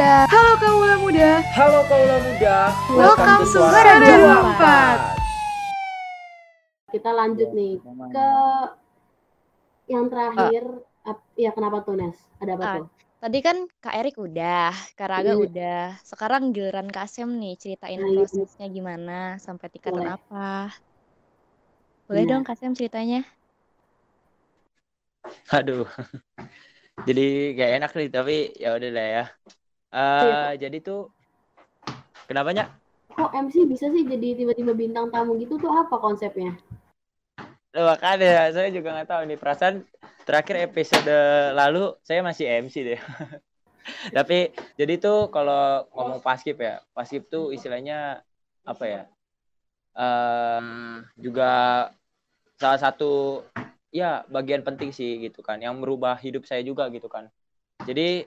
Halo 0.00 0.56
kaula 0.56 0.96
muda. 0.96 1.44
Halo 1.52 1.84
kaula 1.84 2.16
muda. 2.24 2.72
Halo 2.72 2.88
kaula 2.88 2.88
muda. 2.88 2.88
Welcome 2.88 3.36
to 3.36 3.52
Suara 3.52 4.00
Suara 4.00 4.00
24. 4.00 5.20
kita 6.88 7.10
lanjut 7.12 7.48
nih 7.52 7.76
ke 8.08 8.28
yang 9.86 10.08
terakhir 10.08 10.64
ap- 11.04 11.28
ya 11.36 11.52
kenapa 11.52 11.84
tuh 11.84 12.00
Nes 12.00 12.16
ada 12.40 12.56
apa 12.56 12.64
Ah, 12.64 12.74
tuh 12.80 12.86
Tadi 13.20 13.38
kan 13.44 13.56
Kak 13.76 13.94
Erik 13.94 14.16
udah, 14.16 14.72
Kak 14.96 15.08
Raga 15.12 15.36
Hmm. 15.36 15.44
udah. 15.44 16.00
Sekarang 16.00 16.48
giliran 16.50 16.88
Kak 16.88 17.04
Sem 17.04 17.28
nih 17.36 17.60
ceritain 17.60 18.00
Nah, 18.00 18.08
iya. 18.08 18.24
prosesnya 18.24 18.66
gimana 18.66 19.36
sampai 19.36 19.68
tingkatan 19.68 20.00
Boleh. 20.00 20.16
apa. 20.16 20.72
Boleh 22.08 22.24
Nah. 22.24 22.30
dong 22.32 22.42
Kak 22.42 22.56
Sem 22.56 22.72
ceritanya? 22.72 23.20
Aduh. 25.52 25.84
Jadi 27.04 27.52
gak 27.54 27.70
enak 27.76 27.90
nih 27.92 28.08
tapi 28.08 28.36
ya 28.56 28.72
udah 28.72 28.90
lah 28.90 29.06
ya. 29.06 29.24
Eh 29.90 30.52
jadi 30.58 30.78
tuh 30.78 31.10
kenapanya? 32.30 32.70
kok 33.20 33.36
MC 33.36 33.68
bisa 33.68 33.90
sih 33.90 34.06
jadi 34.06 34.38
tiba-tiba 34.38 34.72
bintang 34.72 35.12
tamu 35.12 35.36
gitu 35.36 35.60
tuh 35.60 35.68
apa 35.68 35.98
konsepnya 36.00 36.56
Loh, 37.70 37.86
makanya 37.86 38.50
saya 38.50 38.66
juga 38.74 38.90
nggak 38.98 39.10
tahu 39.10 39.22
nih 39.30 39.38
perasaan 39.38 39.86
terakhir 40.26 40.66
episode 40.66 41.06
lalu 41.54 41.94
saya 42.02 42.18
masih 42.18 42.66
MC 42.66 42.82
deh. 42.82 43.00
Tapi 44.16 44.50
jadi 44.74 44.98
tuh 44.98 45.30
kalau 45.30 45.86
ngomong 45.94 46.18
paskip 46.18 46.58
ya, 46.58 46.82
paskip 46.90 47.30
tuh 47.30 47.54
istilahnya 47.54 48.26
apa 48.66 48.84
ya? 48.90 49.02
Em, 49.94 51.06
juga 51.14 51.50
salah 52.58 52.80
satu 52.82 53.46
ya 53.94 54.26
bagian 54.26 54.66
penting 54.66 54.90
sih 54.90 55.22
gitu 55.22 55.38
kan, 55.38 55.62
yang 55.62 55.78
merubah 55.78 56.18
hidup 56.18 56.50
saya 56.50 56.66
juga 56.66 56.90
gitu 56.90 57.06
kan. 57.06 57.30
Jadi 57.86 58.26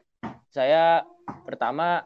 saya 0.56 1.04
pertama 1.46 2.06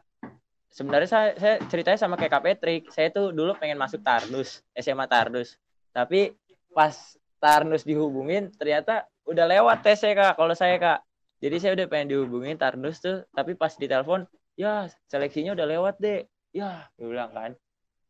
sebenarnya 0.71 1.09
saya, 1.09 1.29
saya 1.37 1.55
ceritanya 1.65 1.99
sama 1.99 2.15
kayak 2.19 2.37
Kak 2.37 2.43
Patrick, 2.43 2.83
saya 2.93 3.09
tuh 3.09 3.33
dulu 3.33 3.57
pengen 3.57 3.79
masuk 3.79 4.03
Tardus, 4.05 4.61
SMA 4.77 5.09
Tardus. 5.09 5.57
Tapi 5.91 6.35
pas 6.69 6.93
Tarnus 7.37 7.85
dihubungin 7.85 8.49
ternyata 8.53 9.05
udah 9.29 9.45
lewat 9.45 9.85
tesnya 9.85 10.13
kak 10.13 10.33
kalau 10.37 10.53
saya 10.57 10.77
kak. 10.77 10.99
Jadi 11.37 11.55
saya 11.61 11.71
udah 11.77 11.85
pengen 11.85 12.17
dihubungin 12.17 12.57
Tarnus 12.57 12.97
tuh 13.01 13.25
tapi 13.33 13.53
pas 13.53 13.73
ditelepon 13.73 14.25
ya 14.57 14.89
seleksinya 15.05 15.53
udah 15.53 15.67
lewat 15.69 15.95
deh 16.01 16.25
ya 16.53 16.89
bilang 16.97 17.29
kan. 17.33 17.51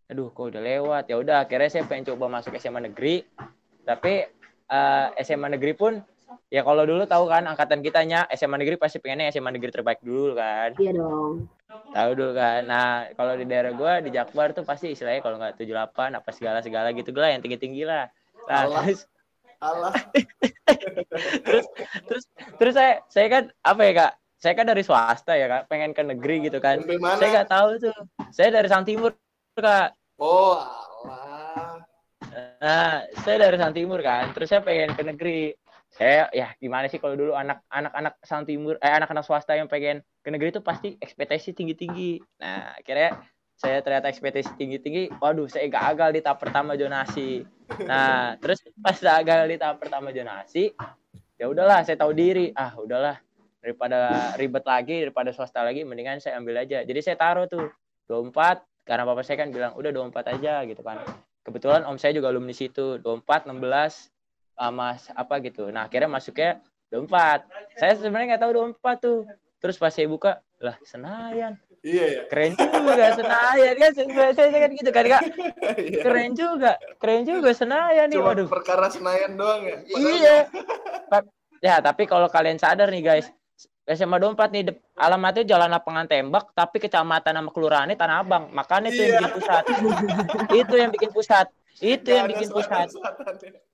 Aduh 0.08 0.32
kok 0.32 0.56
udah 0.56 0.64
lewat? 0.64 1.12
Ya 1.12 1.20
udah 1.20 1.44
akhirnya 1.44 1.68
saya 1.68 1.84
pengen 1.84 2.08
coba 2.16 2.40
masuk 2.40 2.56
SMA 2.56 2.88
negeri. 2.88 3.28
Tapi 3.84 4.24
eh, 4.72 5.08
SMA 5.24 5.52
negeri 5.52 5.76
pun 5.76 6.00
ya 6.48 6.62
kalau 6.64 6.84
dulu 6.88 7.04
tahu 7.04 7.28
kan 7.28 7.44
angkatan 7.48 7.84
kitanya 7.84 8.28
SMA 8.32 8.60
negeri 8.60 8.80
pasti 8.80 9.00
pengennya 9.04 9.32
SMA 9.32 9.52
negeri 9.52 9.72
terbaik 9.72 10.00
dulu 10.04 10.36
kan. 10.36 10.76
Iya 10.80 10.92
dong. 10.96 11.52
Tahu 11.68 12.10
dulu 12.16 12.32
kan. 12.36 12.62
Nah 12.68 13.12
kalau 13.16 13.34
di 13.36 13.46
daerah 13.48 13.72
gua 13.76 14.00
di 14.00 14.12
Jakbar 14.12 14.56
tuh 14.56 14.64
pasti 14.64 14.96
istilahnya 14.96 15.20
kalau 15.24 15.38
nggak 15.40 15.60
78 15.60 16.20
apa 16.20 16.30
segala 16.32 16.60
segala 16.64 16.92
gitu 16.96 17.12
lah 17.16 17.32
yang 17.36 17.44
tinggi 17.44 17.60
tinggi 17.60 17.84
lah. 17.84 18.08
Nah 18.48 18.58
Allah. 18.68 18.84
terus 18.88 19.02
Allah. 19.60 19.94
terus 21.48 21.66
terus 22.08 22.24
terus 22.62 22.74
saya 22.76 23.04
saya 23.12 23.28
kan 23.28 23.44
apa 23.64 23.82
ya 23.84 23.94
kak? 23.96 24.14
Saya 24.38 24.54
kan 24.54 24.66
dari 24.70 24.84
swasta 24.86 25.34
ya 25.36 25.48
kak. 25.52 25.64
Pengen 25.68 25.92
ke 25.92 26.04
negeri 26.06 26.48
gitu 26.48 26.60
kan. 26.64 26.80
Mana? 26.86 27.20
saya 27.20 27.30
nggak 27.42 27.52
tahu 27.52 27.70
tuh. 27.82 27.98
Saya 28.32 28.50
dari 28.54 28.68
Sang 28.72 28.88
Timur 28.88 29.12
kak. 29.58 29.92
Oh, 30.18 30.58
Allah. 31.06 31.86
nah 32.58 33.06
saya 33.22 33.38
dari 33.50 33.58
Sang 33.60 33.76
Timur 33.76 34.00
kan. 34.00 34.32
Terus 34.32 34.48
saya 34.50 34.62
pengen 34.64 34.94
ke 34.94 35.04
negeri 35.04 35.40
saya 35.98 36.30
ya 36.30 36.54
gimana 36.62 36.86
sih 36.86 37.02
kalau 37.02 37.18
dulu 37.18 37.34
anak 37.34 37.66
anak 37.74 37.94
anak 37.98 38.14
Sang 38.22 38.46
Timur 38.46 38.78
eh 38.78 38.94
anak 38.94 39.10
anak 39.10 39.26
swasta 39.26 39.58
yang 39.58 39.66
pengen 39.66 40.06
ke 40.22 40.30
negeri 40.30 40.54
itu 40.54 40.62
pasti 40.62 40.94
ekspektasi 41.02 41.58
tinggi 41.58 41.74
tinggi 41.74 42.12
nah 42.38 42.78
akhirnya 42.78 43.18
saya 43.58 43.82
ternyata 43.82 44.14
ekspektasi 44.14 44.54
tinggi 44.62 44.78
tinggi 44.78 45.04
waduh 45.18 45.50
saya 45.50 45.66
gagal 45.66 46.14
di 46.14 46.22
tahap 46.22 46.38
pertama 46.38 46.78
zonasi 46.78 47.42
nah 47.90 48.38
terus 48.38 48.62
pas 48.78 48.96
gagal 49.02 49.50
di 49.50 49.58
tahap 49.58 49.82
pertama 49.82 50.14
zonasi 50.14 50.78
ya 51.38 51.46
udahlah 51.48 51.86
saya 51.86 51.96
tahu 51.96 52.12
diri. 52.18 52.52
Ah 52.58 52.74
udahlah 52.76 53.16
daripada 53.62 54.34
ribet 54.36 54.66
lagi 54.66 55.06
daripada 55.08 55.30
swasta 55.32 55.62
lagi 55.62 55.86
mendingan 55.86 56.20
saya 56.20 56.42
ambil 56.42 56.62
aja. 56.62 56.84
Jadi 56.84 57.00
saya 57.02 57.16
taruh 57.18 57.46
tuh 57.46 57.70
24 58.10 58.66
karena 58.84 59.04
bapak 59.06 59.24
saya 59.24 59.38
kan 59.46 59.50
bilang 59.54 59.78
udah 59.78 59.94
24 59.94 60.34
aja 60.38 60.54
gitu 60.66 60.82
kan. 60.82 61.02
Kebetulan 61.46 61.88
om 61.88 61.96
saya 61.96 62.12
juga 62.12 62.34
alumni 62.34 62.52
situ 62.52 63.00
24 63.00 63.48
16 63.48 63.56
sama 64.58 64.88
apa 65.14 65.34
gitu 65.40 65.70
nah 65.70 65.86
akhirnya 65.86 66.10
masuknya 66.10 66.58
24 66.90 67.46
saya 67.78 67.94
sebenarnya 67.96 68.36
nggak 68.36 68.42
tahu 68.42 68.52
24 68.74 68.98
tuh 68.98 69.20
terus 69.58 69.78
pas 69.78 69.94
saya 69.94 70.10
buka 70.10 70.42
lah 70.58 70.76
Senayan 70.82 71.56
Iya 71.86 72.06
ya. 72.10 72.22
keren 72.26 72.58
juga 72.58 73.06
Senayan 73.14 73.74
kan 73.78 73.92
saya, 73.94 74.32
saya 74.34 74.50
kan 74.50 74.72
gitu 74.74 74.90
kan 74.90 75.06
kak 75.06 75.24
Iya. 75.78 76.02
keren 76.02 76.32
juga 76.34 76.72
keren 76.98 77.22
juga 77.22 77.50
Senayan 77.54 78.10
nih 78.10 78.18
Cuma 78.18 78.34
waduh 78.34 78.50
perkara 78.50 78.90
Senayan 78.90 79.38
doang 79.38 79.62
ya. 79.62 79.78
Iya. 79.88 80.38
Pa- 81.06 81.30
Ya, 81.58 81.82
tapi 81.82 82.06
kalau 82.06 82.30
kalian 82.30 82.62
sadar 82.62 82.86
nih 82.90 83.02
guys, 83.02 83.34
SMA 83.84 84.18
24 84.20 84.54
nih 84.54 84.64
alamatnya 84.94 85.42
Jalan 85.44 85.74
Lapangan 85.74 86.06
Tembak, 86.06 86.54
tapi 86.54 86.78
kecamatan 86.78 87.34
sama 87.34 87.50
kelurahannya 87.50 87.98
Tanah 87.98 88.22
Abang. 88.22 88.54
Makanya 88.54 88.94
itu 88.94 89.02
yang 89.02 89.10
Iya. 89.10 89.20
bikin 89.20 89.34
pusat. 89.34 89.64
itu 90.54 90.74
yang 90.78 90.92
bikin 90.94 91.10
pusat. 91.10 91.48
Itu 91.78 92.10
yang 92.10 92.28
bikin 92.28 92.50
pusat. 92.52 92.88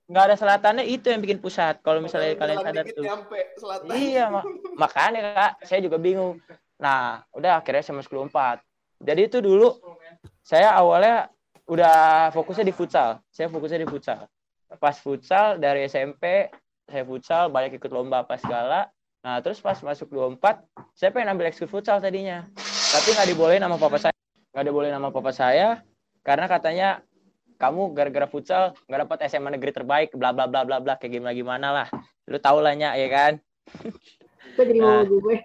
Nggak 0.04 0.24
ada 0.28 0.36
selatannya, 0.36 0.84
itu 0.84 1.08
yang 1.08 1.20
bikin 1.24 1.40
pusat. 1.40 1.80
Kalau 1.80 2.04
misalnya 2.04 2.36
kalian 2.36 2.60
sadar 2.60 2.84
tuh. 2.92 3.04
Nyampe 3.04 3.40
selatan. 3.56 3.88
Iya, 3.96 4.24
mak- 4.28 4.48
makanya 4.82 5.20
Kak, 5.32 5.52
saya 5.64 5.80
juga 5.80 5.96
bingung. 5.96 6.36
Nah, 6.76 7.24
udah 7.32 7.64
akhirnya 7.64 7.80
saya 7.80 7.96
masuk 7.96 8.12
24. 8.28 8.60
Jadi 9.00 9.20
itu 9.26 9.38
dulu 9.40 9.72
saya 10.44 10.76
awalnya 10.76 11.32
udah 11.64 12.28
fokusnya 12.36 12.68
di 12.68 12.74
futsal. 12.76 13.20
Saya 13.32 13.48
fokusnya 13.48 13.80
di 13.80 13.88
futsal. 13.88 14.28
Pas 14.76 14.96
futsal 15.00 15.56
dari 15.56 15.88
SMP 15.88 16.52
saya 16.84 17.04
futsal 17.08 17.48
banyak 17.48 17.80
ikut 17.80 17.88
lomba 17.88 18.28
apa 18.28 18.36
segala. 18.36 18.92
Nah, 19.24 19.40
terus 19.40 19.56
pas 19.56 19.80
masuk 19.80 20.12
24, 20.12 20.60
saya 20.92 21.08
pengen 21.08 21.32
ambil 21.32 21.48
ekskul 21.48 21.64
futsal 21.64 21.96
tadinya. 21.96 22.44
Tapi 22.92 23.08
nggak 23.16 23.28
dibolehin 23.32 23.64
sama 23.64 23.80
papa 23.80 23.96
saya. 23.96 24.16
Nggak 24.52 24.64
dibolehin 24.68 24.94
sama 25.00 25.08
papa 25.08 25.32
saya 25.32 25.68
karena 26.20 26.44
katanya 26.44 26.88
kamu 27.56 27.94
gara-gara 27.94 28.26
futsal 28.26 28.74
nggak 28.86 29.00
dapat 29.08 29.18
SMA 29.30 29.54
negeri 29.54 29.72
terbaik 29.72 30.10
bla 30.14 30.34
bla 30.34 30.50
bla 30.50 30.66
bla 30.66 30.78
bla 30.82 30.94
kayak 30.98 31.18
gimana 31.20 31.32
gimana 31.34 31.68
lah. 31.70 31.88
Lu 32.28 32.40
tau 32.40 32.58
lah 32.60 32.72
Nya, 32.72 32.96
ya 32.96 33.08
kan? 33.10 33.32
jadi 34.56 34.80
Nah. 34.80 35.02
gue 35.04 35.36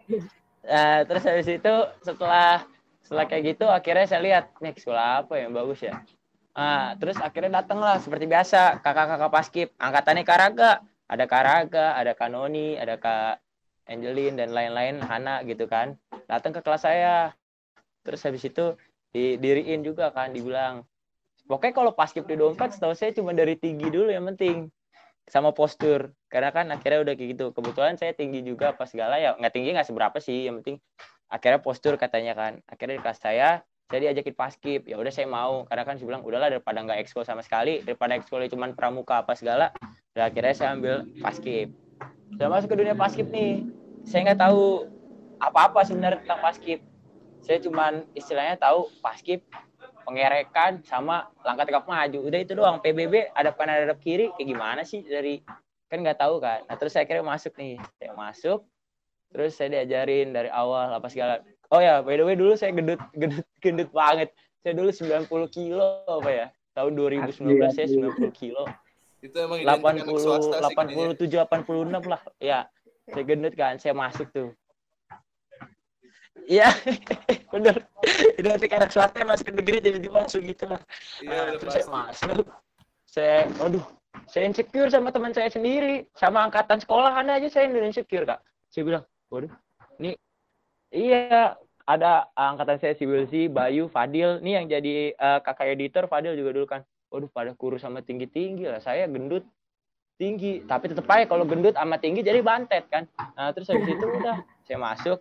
Nah, 0.70 1.02
terus 1.08 1.24
habis 1.24 1.48
itu 1.50 1.76
setelah 2.04 2.62
setelah 3.02 3.26
kayak 3.26 3.58
gitu 3.58 3.66
akhirnya 3.66 4.06
saya 4.06 4.22
lihat 4.22 4.46
nih 4.62 4.76
sekolah 4.76 5.26
apa 5.26 5.34
yang 5.40 5.56
bagus 5.56 5.82
ya. 5.82 6.04
Nah, 6.54 6.94
terus 7.00 7.18
akhirnya 7.18 7.64
datanglah 7.64 7.98
seperti 8.04 8.28
biasa 8.28 8.84
kakak-kakak 8.84 9.32
paskip 9.32 9.70
angkatannya 9.80 10.28
Karaga, 10.28 10.84
ada 11.08 11.26
Karaga, 11.26 11.96
ada 11.96 12.12
Kanoni, 12.14 12.76
ada 12.76 13.00
Kak 13.00 13.40
Angelin 13.90 14.38
dan 14.38 14.54
lain-lain 14.54 15.02
Hana 15.02 15.42
gitu 15.48 15.66
kan. 15.66 15.98
Datang 16.30 16.54
ke 16.54 16.62
kelas 16.62 16.86
saya. 16.86 17.34
Terus 18.06 18.22
habis 18.22 18.46
itu 18.46 18.78
didiriin 19.16 19.82
juga 19.82 20.14
kan 20.14 20.30
dibilang 20.30 20.86
pokoknya 21.50 21.74
kalau 21.74 21.92
paskip 21.98 22.30
di 22.30 22.38
24 22.38 22.78
setahu 22.78 22.94
saya 22.94 23.10
cuma 23.18 23.34
dari 23.34 23.58
tinggi 23.58 23.90
dulu 23.90 24.14
yang 24.14 24.30
penting. 24.30 24.70
Sama 25.30 25.54
postur. 25.54 26.14
Karena 26.30 26.54
kan 26.54 26.70
akhirnya 26.70 27.02
udah 27.02 27.14
kayak 27.18 27.30
gitu. 27.38 27.46
Kebetulan 27.54 27.98
saya 27.98 28.14
tinggi 28.14 28.46
juga 28.46 28.74
pas 28.74 28.90
segala 28.90 29.18
ya 29.18 29.34
nggak 29.34 29.54
tinggi 29.54 29.74
nggak 29.74 29.90
seberapa 29.90 30.18
sih. 30.22 30.46
Yang 30.46 30.62
penting 30.62 30.78
akhirnya 31.30 31.60
postur 31.62 31.98
katanya 31.98 32.34
kan. 32.38 32.62
Akhirnya 32.70 32.98
di 32.98 33.02
kelas 33.02 33.20
saya 33.22 33.50
saya 33.90 34.00
diajakin 34.06 34.38
paskip 34.38 34.82
ya 34.86 35.02
udah 35.02 35.14
saya 35.14 35.26
mau. 35.26 35.66
Karena 35.66 35.84
kan 35.86 35.98
saya 35.98 36.08
bilang 36.10 36.22
udahlah 36.22 36.54
daripada 36.54 36.82
nggak 36.86 37.02
ekskul 37.02 37.26
sama 37.26 37.42
sekali 37.42 37.82
daripada 37.82 38.18
ekskulnya 38.18 38.50
cuma 38.50 38.70
pramuka 38.74 39.26
apa 39.26 39.34
segala. 39.34 39.74
Dan 40.14 40.30
akhirnya 40.30 40.54
saya 40.54 40.70
ambil 40.78 41.06
paskip 41.22 41.74
saya 42.38 42.48
masuk 42.50 42.70
ke 42.74 42.78
dunia 42.78 42.94
paskip 42.94 43.26
nih. 43.30 43.66
Saya 44.06 44.34
nggak 44.34 44.42
tahu 44.42 44.90
apa-apa 45.42 45.86
sebenarnya 45.86 46.26
tentang 46.26 46.42
paskip 46.42 46.80
saya 47.44 47.58
cuman 47.64 48.04
istilahnya 48.14 48.60
tahu 48.60 48.92
paskip 49.00 49.42
pengerekan 50.06 50.84
sama 50.86 51.28
langkah 51.44 51.66
tegak 51.68 51.86
maju. 51.88 52.20
Udah 52.26 52.40
itu 52.40 52.54
doang. 52.56 52.80
PBB 52.80 53.34
ada 53.36 53.52
kanan 53.56 53.88
ada 53.88 53.96
kiri. 53.96 54.32
Kayak 54.36 54.48
gimana 54.56 54.82
sih 54.84 55.04
dari 55.06 55.44
kan 55.90 56.04
nggak 56.04 56.20
tahu 56.20 56.40
kan. 56.40 56.64
Nah 56.68 56.76
terus 56.78 56.96
saya 56.96 57.06
kira 57.08 57.24
masuk 57.24 57.56
nih. 57.58 57.80
Saya 58.00 58.14
masuk 58.14 58.66
terus 59.30 59.54
saya 59.54 59.70
diajarin 59.70 60.34
dari 60.34 60.50
awal 60.50 60.94
apa 60.94 61.08
segala. 61.10 61.42
Oh 61.70 61.78
ya 61.78 62.02
by 62.02 62.18
the 62.18 62.26
way 62.26 62.34
dulu 62.34 62.58
saya 62.58 62.74
gendut 62.74 63.02
gendut 63.14 63.46
gendut 63.62 63.90
banget. 63.94 64.30
Saya 64.60 64.76
dulu 64.76 64.90
90 64.92 65.56
kilo 65.56 66.04
apa 66.08 66.30
ya? 66.30 66.46
Tahun 66.76 66.92
2019 66.94 67.60
saya 67.72 67.88
90 67.88 68.32
kilo. 68.36 68.64
Itu 69.20 69.36
emang 69.36 69.64
identik 69.64 69.84
anak 69.84 70.08
80 70.08 70.24
swasta 70.24 70.58
sih 70.64 70.76
kayaknya. 70.76 71.46
87 71.52 72.00
86 72.00 72.12
lah. 72.12 72.22
Ya 72.40 72.60
saya 73.10 73.24
gendut 73.26 73.54
kan 73.58 73.82
saya 73.82 73.94
masuk 73.98 74.30
tuh 74.30 74.54
Iya, 76.46 76.70
bener. 77.54 77.76
Identik 78.40 78.72
anak 78.72 78.94
swasta 78.94 79.26
masuk 79.26 79.50
ke 79.50 79.54
negeri 79.58 79.78
jadi 79.84 80.10
masuk 80.10 80.42
gitu 80.46 80.70
lah. 80.70 80.82
Iya, 81.20 81.36
Nah, 81.36 81.58
terus 81.60 81.74
saya 81.76 81.88
masuk. 81.90 82.46
Saya, 83.10 83.38
aduh, 83.58 83.84
saya 84.30 84.44
insecure 84.46 84.90
sama 84.94 85.10
teman 85.10 85.34
saya 85.34 85.50
sendiri. 85.50 86.06
Sama 86.14 86.46
angkatan 86.46 86.78
sekolahan 86.80 87.28
aja 87.28 87.50
saya 87.50 87.68
insecure, 87.68 88.24
Kak. 88.24 88.40
Saya 88.70 88.84
bilang, 88.86 89.04
waduh, 89.34 89.52
ini 89.98 90.14
Iya, 90.90 91.54
ada 91.86 92.30
angkatan 92.34 92.82
saya 92.82 92.94
si 92.98 93.06
Wilsi, 93.06 93.50
Bayu, 93.50 93.90
Fadil. 93.90 94.42
Nih 94.42 94.58
yang 94.58 94.66
jadi 94.70 95.14
eh, 95.14 95.40
kakak 95.42 95.74
editor 95.74 96.10
Fadil 96.10 96.34
juga 96.38 96.54
dulu 96.54 96.66
kan. 96.70 96.82
Waduh, 97.10 97.30
pada 97.30 97.54
kurus 97.58 97.82
sama 97.82 98.02
tinggi-tinggi 98.06 98.70
lah. 98.70 98.82
Saya 98.82 99.10
gendut 99.10 99.46
tinggi, 100.20 100.62
tapi 100.68 100.92
tetep 100.92 101.08
aja 101.08 101.26
kalau 101.26 101.48
gendut 101.48 101.74
sama 101.80 101.96
tinggi 101.96 102.22
jadi 102.22 102.44
bantet 102.44 102.86
kan. 102.92 103.08
Nah, 103.40 103.56
terus 103.56 103.72
habis 103.72 103.88
itu 103.88 104.06
udah 104.06 104.44
saya 104.68 104.78
masuk, 104.78 105.18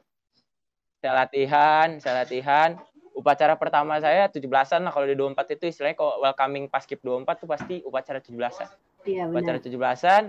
saya 0.99 1.13
latihan, 1.17 1.89
saya 1.99 2.15
latihan. 2.23 2.75
Upacara 3.13 3.59
pertama 3.59 3.99
saya 3.99 4.27
17-an 4.27 4.87
lah 4.87 4.93
kalau 4.95 5.03
di 5.03 5.15
24 5.15 5.35
itu 5.53 5.65
istilahnya 5.67 5.95
kalau 5.95 6.23
welcoming 6.23 6.71
paskib 6.71 7.03
24 7.03 7.27
tuh 7.37 7.49
pasti 7.49 7.75
upacara 7.83 8.19
17-an. 8.19 8.69
Iya 9.05 9.27
Upacara 9.27 9.59
benar. 9.59 9.95
17-an. 9.95 10.23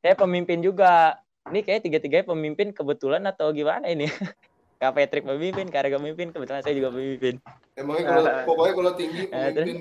Saya 0.00 0.14
pemimpin 0.14 0.60
juga. 0.60 1.20
Ini 1.44 1.60
kayak 1.60 1.84
tiga-tiganya 1.84 2.24
pemimpin 2.24 2.72
kebetulan 2.72 3.20
atau 3.26 3.52
gimana 3.52 3.84
ini? 3.86 4.08
Kak 4.80 4.96
Patrick 4.96 5.24
pemimpin, 5.24 5.68
Kak 5.68 5.84
Rega 5.84 5.96
pemimpin, 5.96 6.28
kebetulan 6.28 6.60
saya 6.60 6.72
juga 6.72 6.88
pemimpin. 6.88 7.36
Emangnya 7.74 8.04
kalau 8.06 8.22
Ah. 8.26 8.44
pokoknya 8.44 8.72
kalau 8.74 8.92
tinggi 8.96 9.22
Eh, 9.22 9.48
pemimpin 9.52 9.76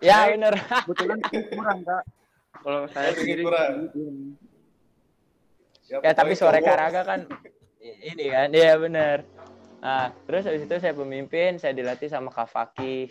Ya 0.00 0.18
bener. 0.28 0.54
Kebetulan 0.58 1.18
kurang 1.54 1.78
kak. 1.82 2.02
Kalau 2.58 2.80
saya 2.90 3.10
tinggi 3.12 3.22
sendiri 3.22 3.42
kurang. 3.42 3.72
Ya 5.84 5.94
pokoknya 5.98 6.14
tapi 6.16 6.32
sore 6.34 6.58
cowok. 6.58 6.66
Karaga 6.68 7.00
kan 7.06 7.20
ini 7.82 8.24
kan, 8.30 8.48
iya 8.54 8.78
bener. 8.78 9.26
Nah, 9.82 10.14
terus 10.30 10.46
habis 10.46 10.62
itu 10.62 10.74
saya 10.78 10.94
pemimpin, 10.94 11.58
saya 11.58 11.74
dilatih 11.74 12.06
sama 12.06 12.30
Kak 12.30 12.46
Fakih. 12.46 13.10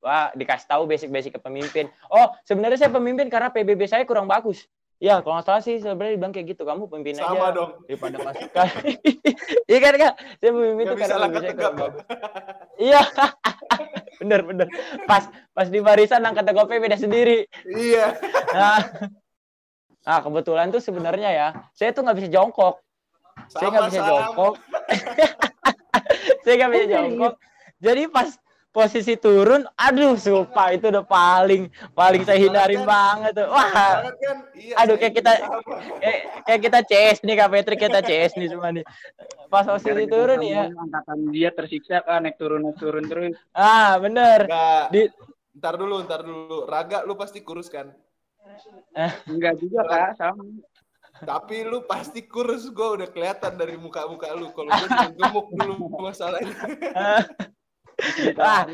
Wah, 0.00 0.32
dikasih 0.36 0.68
tahu 0.68 0.88
basic-basic 0.88 1.36
ke 1.36 1.40
pemimpin. 1.40 1.88
Oh, 2.08 2.32
sebenarnya 2.44 2.84
saya 2.84 2.92
pemimpin 2.92 3.28
karena 3.32 3.52
PBB 3.52 3.88
saya 3.88 4.04
kurang 4.04 4.28
bagus. 4.28 4.64
Ya, 5.00 5.16
kalau 5.24 5.40
nggak 5.40 5.48
salah 5.48 5.62
sih 5.64 5.80
sebenarnya 5.80 6.20
dibilang 6.20 6.32
kayak 6.36 6.52
gitu. 6.52 6.68
Kamu 6.68 6.92
pemimpin 6.92 7.16
Sama 7.16 7.32
aja 7.32 7.56
dong. 7.56 7.70
daripada 7.88 8.16
pasukan. 8.20 8.68
Iya 9.70 9.78
kan, 9.80 9.94
Kak? 9.96 10.14
Saya 10.42 10.50
pemimpin 10.52 10.84
bisa 10.84 10.98
karena 10.98 11.16
langkah 11.16 11.40
tegap. 11.40 11.72
Iya. 12.76 13.00
bener, 14.20 14.40
bener. 14.44 14.66
Pas 15.08 15.24
pas 15.56 15.68
di 15.72 15.80
barisan 15.80 16.20
angkat 16.20 16.44
tegope 16.44 16.76
beda 16.76 17.00
sendiri. 17.00 17.48
Iya. 17.64 18.12
Nah, 18.52 18.78
nah 20.04 20.18
kebetulan 20.20 20.68
tuh 20.68 20.84
sebenarnya 20.84 21.30
ya, 21.32 21.48
saya 21.72 21.96
tuh 21.96 22.04
nggak 22.04 22.18
bisa 22.20 22.28
jongkok. 22.28 22.84
saya 23.52 23.68
nggak 23.68 23.84
bisa 23.88 24.00
jongkok. 24.02 24.54
saya 26.42 26.54
nggak 26.56 26.70
bisa 26.70 26.86
jongkok. 26.88 27.34
Jadi 27.80 28.02
pas 28.06 28.28
posisi 28.70 29.18
turun, 29.18 29.66
aduh, 29.74 30.14
sumpah 30.14 30.70
itu 30.70 30.86
udah 30.86 31.02
paling 31.02 31.66
paling 31.90 32.22
saya 32.22 32.38
hindarin 32.38 32.86
banget 32.86 33.34
tuh. 33.34 33.50
Wah, 33.50 33.66
Banget 33.66 34.14
kan? 34.22 34.36
Iya, 34.54 34.74
Aduh, 34.78 34.94
kayak 34.94 35.14
kita- 35.16 35.42
kayak, 35.98 36.18
kayak 36.46 36.60
kita 36.62 36.78
CS 36.86 37.18
nih 37.26 37.34
Kak 37.34 37.50
Patrick, 37.50 37.80
kita 37.80 37.98
CS 37.98 38.32
nih 38.38 38.46
semua 38.46 38.70
nih. 38.70 38.86
Pas 39.50 39.66
posisi 39.66 40.06
turun 40.06 40.38
nih 40.38 40.50
ya. 40.54 40.64
Angkatan 40.70 41.18
dia 41.34 41.50
tersiksa 41.50 41.98
kan 42.06 42.22
naik 42.22 42.38
turun 42.38 42.62
naik 42.62 42.78
turun 42.78 43.02
terus. 43.02 43.34
Ah, 43.50 43.98
bener. 43.98 44.46
Enggak. 44.46 44.84
Di- 44.94 45.12
Ntar 45.50 45.74
dulu, 45.74 46.06
ntar 46.06 46.22
dulu. 46.22 46.62
Raga 46.64 47.02
lu 47.02 47.18
pasti 47.18 47.42
kurus 47.42 47.66
kan? 47.66 47.90
Enggak 49.26 49.58
juga 49.58 49.82
kak 49.82 50.10
sama. 50.14 50.46
Tapi 51.20 51.62
lu 51.68 51.84
pasti 51.84 52.24
kurus, 52.24 52.68
gue 52.72 52.88
udah 53.00 53.08
kelihatan 53.12 53.56
dari 53.56 53.76
muka-muka 53.76 54.32
lu. 54.32 54.48
Kalau 54.52 54.70
gue 54.72 54.88
gemuk 55.16 55.46
dulu 55.52 55.74
masalahnya. 56.00 56.54
Ah, 58.40 58.64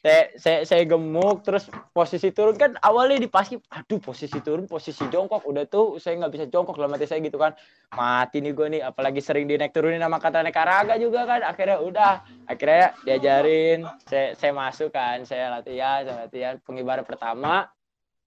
saya, 0.00 0.22
saya 0.40 0.58
saya 0.64 0.82
gemuk 0.88 1.44
terus 1.44 1.68
posisi 1.92 2.32
turun. 2.32 2.56
Kan 2.56 2.80
awalnya 2.80 3.20
di 3.20 3.28
paskib 3.28 3.60
aduh 3.68 4.00
posisi 4.00 4.40
turun 4.40 4.64
posisi 4.64 5.04
jongkok. 5.12 5.44
Udah 5.44 5.68
tuh 5.68 6.00
saya 6.00 6.16
nggak 6.16 6.32
bisa 6.32 6.44
jongkok 6.48 6.80
dalam 6.80 6.96
hati 6.96 7.06
saya 7.06 7.20
gitu 7.20 7.36
kan. 7.36 7.52
Mati 7.92 8.40
nih 8.40 8.52
gue 8.56 8.66
nih 8.78 8.82
apalagi 8.82 9.20
sering 9.20 9.46
dinaik 9.46 9.76
turunin 9.76 10.00
sama 10.00 10.16
kata 10.16 10.40
naik 10.42 10.56
karaga 10.56 10.96
juga 10.96 11.28
kan. 11.28 11.40
Akhirnya 11.44 11.78
udah 11.84 12.12
akhirnya 12.48 12.96
diajarin. 13.04 13.84
Saya 14.08 14.32
saya 14.34 14.52
masuk 14.56 14.90
kan 14.90 15.22
saya 15.28 15.52
latihan 15.52 16.00
saya 16.08 16.16
latihan. 16.26 16.54
Pengibaran 16.64 17.04
pertama. 17.04 17.68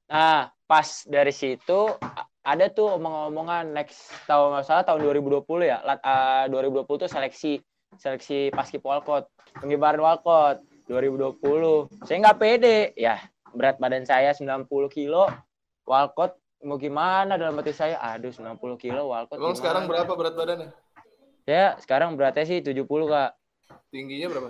Nah 0.05 0.53
pas 0.65 0.87
dari 1.09 1.33
situ 1.33 1.97
ada 2.45 2.69
tuh 2.69 2.95
omong-omongan 2.95 3.73
next 3.73 3.97
tahun 4.23 4.53
nggak 4.53 4.65
salah 4.65 4.83
tahun 4.83 5.01
2020 5.03 5.41
ya 5.63 5.81
lat, 5.81 5.99
ah, 6.01 6.45
2020 6.45 6.85
tuh 6.85 7.09
seleksi 7.09 7.57
seleksi 7.95 8.49
paskib 8.49 8.81
walcott 8.81 9.25
pengibaran 9.55 9.97
walcott 9.97 10.61
2020 10.85 11.41
saya 12.05 12.17
nggak 12.21 12.37
pede 12.37 12.77
ya 12.93 13.17
berat 13.49 13.75
badan 13.75 14.05
saya 14.05 14.29
90 14.31 14.69
kilo 14.87 15.25
walcott 15.83 16.37
mau 16.61 16.77
gimana 16.77 17.33
dalam 17.33 17.55
hati 17.55 17.71
saya 17.71 17.97
aduh 17.99 18.29
90 18.29 18.57
kilo 18.77 19.09
walcott 19.09 19.35
Emang 19.35 19.51
gimana? 19.51 19.57
sekarang 19.57 19.83
berapa 19.85 20.11
berat 20.13 20.35
badannya? 20.35 20.69
ya 21.45 21.77
sekarang 21.77 22.13
beratnya 22.13 22.43
sih 22.43 22.59
70 22.59 22.85
kak 23.05 23.31
Tingginya 23.89 24.27
berapa? 24.29 24.49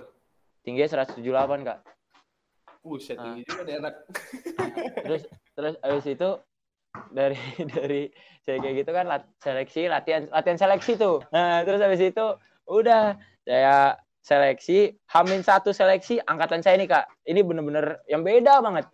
tingginya 0.60 0.88
178 1.00 1.22
kak 1.62 1.78
Buset, 2.78 3.18
tinggi 3.18 3.42
juga 3.42 3.62
nih 3.62 3.74
anak. 3.80 3.94
terus 5.02 5.22
terus 5.52 5.74
abis 5.80 6.06
itu 6.06 6.28
dari 7.10 7.38
dari 7.74 8.02
saya 8.46 8.62
kayak 8.62 8.74
gitu 8.84 8.90
kan 8.94 9.04
lat- 9.10 9.30
seleksi 9.42 9.90
latihan 9.90 10.30
latihan 10.30 10.58
seleksi 10.58 10.98
tuh. 10.98 11.22
Nah 11.34 11.62
terus 11.66 11.82
habis 11.82 12.02
itu 12.02 12.26
udah 12.66 13.18
saya 13.46 13.98
seleksi 14.26 14.94
hamin 15.10 15.46
satu 15.46 15.70
seleksi 15.70 16.18
angkatan 16.26 16.62
saya 16.62 16.78
nih 16.78 16.90
kak. 16.90 17.06
Ini 17.26 17.40
bener-bener 17.46 18.02
yang 18.10 18.26
beda 18.26 18.58
banget. 18.58 18.86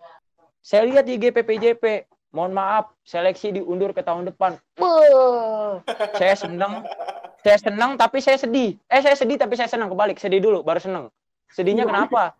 Saya 0.63 0.87
lihat 0.87 1.09
di 1.09 1.19
GPPJP 1.19 2.07
mohon 2.33 2.53
maaf 2.57 2.93
seleksi 3.05 3.53
diundur 3.57 3.93
ke 3.93 4.01
tahun 4.01 4.29
depan. 4.33 4.57
Beuh, 4.77 5.81
saya 6.17 6.35
seneng. 6.37 6.85
Saya 7.43 7.59
seneng 7.59 7.99
tapi 7.99 8.23
saya 8.23 8.39
sedih. 8.39 8.79
Eh 8.87 9.01
saya 9.03 9.17
sedih 9.19 9.37
tapi 9.37 9.59
saya 9.59 9.67
senang 9.69 9.91
kebalik 9.91 10.17
sedih 10.17 10.39
dulu 10.39 10.63
baru 10.63 10.81
seneng. 10.81 11.05
Sedihnya 11.53 11.85
kenapa 11.85 12.33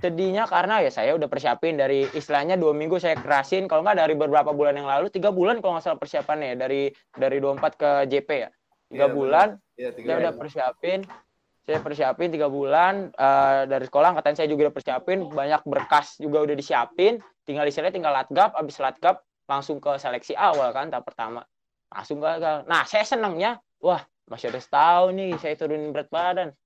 sedihnya 0.00 0.48
karena 0.48 0.80
ya 0.80 0.90
saya 0.90 1.12
udah 1.14 1.28
persiapin 1.28 1.76
dari 1.76 2.08
istilahnya 2.16 2.56
dua 2.56 2.72
minggu 2.72 2.96
saya 2.96 3.18
kerasin. 3.18 3.68
Kalau 3.68 3.84
nggak 3.84 3.98
dari 4.00 4.14
beberapa 4.16 4.50
bulan 4.50 4.78
yang 4.78 4.88
lalu 4.88 5.12
tiga 5.12 5.28
bulan 5.28 5.60
kalau 5.60 5.76
nggak 5.76 5.84
salah 5.84 6.00
persiapannya 6.00 6.54
ya, 6.54 6.56
dari 6.56 6.82
dari 7.12 7.36
24 7.38 7.76
ke 7.76 7.90
JP 8.08 8.30
ya. 8.32 8.50
Tiga 8.92 9.06
Iya, 9.08 9.14
bulan 9.14 9.48
Iya, 9.76 9.90
tiga 9.92 10.08
saya 10.08 10.18
udah 10.24 10.34
persiapin. 10.36 11.00
Saya 11.62 11.78
persiapin 11.78 12.28
tiga 12.34 12.48
bulan 12.50 13.14
eh, 13.14 13.62
dari 13.70 13.84
sekolah 13.86 14.16
angkatan 14.16 14.34
saya 14.34 14.48
juga 14.48 14.68
udah 14.70 14.74
persiapin. 14.74 15.18
Banyak 15.28 15.62
berkas 15.68 16.18
juga 16.18 16.42
udah 16.42 16.56
disiapin. 16.56 17.20
Tinggal 17.44 17.68
istilahnya 17.68 17.94
tinggal 17.94 18.14
latgap 18.14 18.56
abis 18.56 18.80
latgap 18.82 19.22
langsung 19.46 19.78
ke 19.82 19.98
seleksi 20.00 20.32
awal 20.34 20.72
kan 20.72 20.88
tahap 20.88 21.06
pertama. 21.06 21.44
Langsung 21.92 22.18
gagal 22.24 22.64
nah 22.64 22.88
saya 22.88 23.04
senangnya 23.04 23.60
wah 23.82 24.00
masih 24.30 24.48
ada 24.48 24.60
setahun 24.62 25.12
nih 25.12 25.36
saya 25.36 25.54
turunin 25.58 25.92
berat 25.92 26.08
badan 26.08 26.56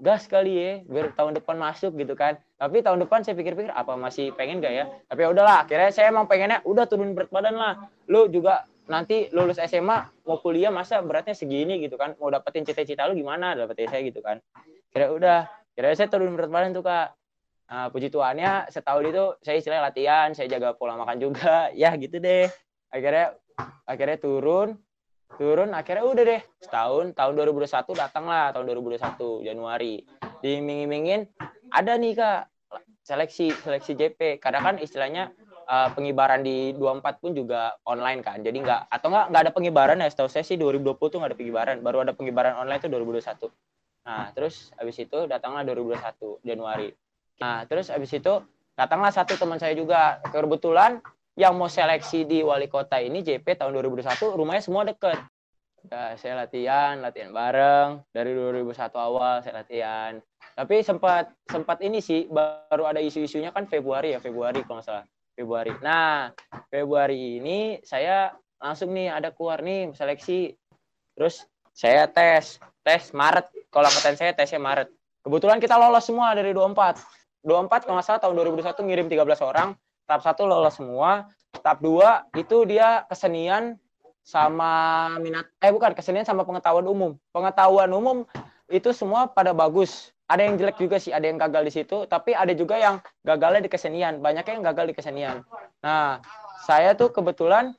gas 0.00 0.24
kali 0.24 0.52
ya 0.56 0.72
biar 0.88 1.12
tahun 1.12 1.36
depan 1.36 1.60
masuk 1.60 1.92
gitu 2.00 2.16
kan. 2.16 2.40
Tapi 2.56 2.80
tahun 2.80 3.04
depan 3.04 3.20
saya 3.20 3.36
pikir-pikir 3.36 3.72
apa 3.72 3.94
masih 3.94 4.32
pengen 4.34 4.64
gak 4.64 4.72
ya? 4.72 4.84
Tapi 5.08 5.20
ya 5.24 5.28
udahlah 5.32 5.68
akhirnya 5.68 5.90
saya 5.92 6.08
emang 6.08 6.24
pengennya 6.24 6.64
udah 6.64 6.84
turun 6.88 7.12
berat 7.12 7.28
badan 7.28 7.56
lah. 7.56 7.88
Lu 8.08 8.26
juga 8.32 8.64
nanti 8.88 9.28
lulus 9.30 9.60
SMA 9.60 10.26
mau 10.26 10.40
kuliah 10.40 10.72
masa 10.72 11.04
beratnya 11.04 11.36
segini 11.36 11.78
gitu 11.84 12.00
kan? 12.00 12.16
Mau 12.16 12.32
dapetin 12.32 12.64
cita-cita 12.64 13.04
lu 13.06 13.14
gimana? 13.14 13.52
Dapetin 13.52 13.92
saya 13.92 14.02
gitu 14.02 14.24
kan. 14.24 14.40
Kira 14.90 15.12
udah 15.12 15.46
kira 15.76 15.92
saya 15.92 16.08
turun 16.08 16.32
berat 16.34 16.50
badan 16.50 16.72
tuh 16.72 16.84
kak. 16.84 17.14
Nah, 17.70 17.86
puji 17.86 18.10
Tuhannya 18.10 18.66
setahun 18.66 19.04
itu 19.06 19.24
saya 19.46 19.56
istilahnya 19.62 19.84
latihan 19.94 20.28
saya 20.34 20.50
jaga 20.50 20.74
pola 20.74 20.98
makan 20.98 21.22
juga. 21.22 21.70
Ya 21.80 21.94
gitu 21.94 22.18
deh. 22.18 22.50
Akhirnya 22.90 23.36
akhirnya 23.86 24.18
turun 24.18 24.80
turun 25.38 25.70
akhirnya 25.76 26.04
udah 26.06 26.24
deh. 26.26 26.42
Setahun 26.62 27.12
tahun 27.14 27.32
2021 27.38 27.94
datang 27.94 28.24
lah 28.26 28.50
tahun 28.54 28.64
2021 28.70 29.46
Januari. 29.46 30.02
Diiming-imingin 30.42 31.28
ada 31.70 31.94
nih 31.94 32.14
kak. 32.16 32.40
Seleksi 33.00 33.50
seleksi 33.50 33.98
JP 33.98 34.38
karena 34.38 34.62
kan 34.62 34.74
istilahnya 34.78 35.34
uh, 35.66 35.90
pengibaran 35.96 36.46
di 36.46 36.70
24 36.78 37.22
pun 37.22 37.34
juga 37.34 37.74
online 37.82 38.22
kan. 38.22 38.38
Jadi 38.38 38.62
nggak 38.62 38.86
atau 38.86 39.08
nggak 39.10 39.26
nggak 39.34 39.42
ada 39.48 39.52
pengibaran 39.52 39.98
ya. 39.98 40.08
Setahu 40.10 40.30
saya 40.30 40.46
sih 40.46 40.54
2020 40.54 40.94
tuh 40.98 41.18
nggak 41.18 41.30
ada 41.34 41.38
pengibaran. 41.38 41.76
Baru 41.82 42.02
ada 42.04 42.14
pengibaran 42.14 42.54
online 42.54 42.78
tuh 42.78 42.90
2021 42.92 43.50
nah 44.00 44.32
terus 44.32 44.72
habis 44.80 44.96
itu 44.96 45.28
datanglah 45.28 45.62
2021 45.62 46.40
Januari. 46.40 46.88
Nah 47.40 47.68
terus 47.68 47.92
habis 47.92 48.10
itu 48.10 48.40
datanglah 48.74 49.12
satu 49.12 49.36
teman 49.36 49.60
saya 49.60 49.76
juga. 49.76 50.18
Kebetulan 50.32 51.04
yang 51.40 51.56
mau 51.56 51.72
seleksi 51.72 52.28
di 52.28 52.44
wali 52.44 52.68
kota 52.68 53.00
ini 53.00 53.24
JP 53.24 53.56
tahun 53.56 53.72
2021 53.80 54.36
rumahnya 54.36 54.60
semua 54.60 54.84
deket 54.84 55.16
Ya, 55.88 56.12
saya 56.20 56.44
latihan, 56.44 57.00
latihan 57.00 57.32
bareng 57.32 58.04
dari 58.12 58.36
2001 58.36 58.92
awal 59.00 59.40
saya 59.40 59.64
latihan. 59.64 60.20
Tapi 60.52 60.84
sempat 60.84 61.32
sempat 61.48 61.80
ini 61.80 62.04
sih 62.04 62.28
baru 62.28 62.84
ada 62.84 63.00
isu-isunya 63.00 63.48
kan 63.48 63.64
Februari 63.64 64.12
ya, 64.12 64.20
Februari 64.20 64.60
kalau 64.60 64.84
nggak 64.84 64.84
salah. 64.84 65.06
Februari. 65.32 65.72
Nah, 65.80 66.36
Februari 66.68 67.40
ini 67.40 67.80
saya 67.80 68.28
langsung 68.60 68.92
nih 68.92 69.08
ada 69.08 69.32
keluar 69.32 69.64
nih 69.64 69.96
seleksi. 69.96 70.52
Terus 71.16 71.48
saya 71.72 72.04
tes, 72.12 72.60
tes 72.84 73.16
Maret. 73.16 73.48
Kalau 73.72 73.88
angkatan 73.88 74.20
saya 74.20 74.36
tesnya 74.36 74.60
Maret. 74.60 74.92
Kebetulan 75.24 75.64
kita 75.64 75.80
lolos 75.80 76.04
semua 76.04 76.36
dari 76.36 76.52
24. 76.52 77.00
24 77.40 77.88
kalau 77.88 77.96
nggak 77.96 78.04
salah 78.04 78.20
tahun 78.20 78.36
2021 78.36 78.84
ngirim 78.84 79.06
13 79.08 79.40
orang. 79.48 79.72
Tahap 80.10 80.26
1 80.26 80.42
lolos 80.42 80.74
semua. 80.74 81.30
Tahap 81.62 81.78
2 81.78 82.34
itu 82.42 82.66
dia 82.66 83.06
kesenian 83.06 83.78
sama 84.26 85.06
minat 85.22 85.46
eh 85.62 85.70
bukan 85.70 85.94
kesenian 85.94 86.26
sama 86.26 86.42
pengetahuan 86.42 86.82
umum. 86.90 87.14
Pengetahuan 87.30 87.86
umum 87.94 88.26
itu 88.66 88.90
semua 88.90 89.30
pada 89.30 89.54
bagus. 89.54 90.10
Ada 90.26 90.50
yang 90.50 90.58
jelek 90.58 90.82
juga 90.82 90.98
sih, 90.98 91.14
ada 91.14 91.26
yang 91.30 91.38
gagal 91.38 91.62
di 91.62 91.72
situ, 91.74 92.10
tapi 92.10 92.34
ada 92.34 92.50
juga 92.58 92.74
yang 92.74 92.98
gagalnya 93.22 93.62
di 93.62 93.70
kesenian. 93.70 94.18
Banyaknya 94.18 94.58
yang 94.58 94.66
gagal 94.66 94.90
di 94.90 94.94
kesenian. 94.98 95.46
Nah, 95.82 96.18
saya 96.66 96.98
tuh 96.98 97.14
kebetulan 97.14 97.74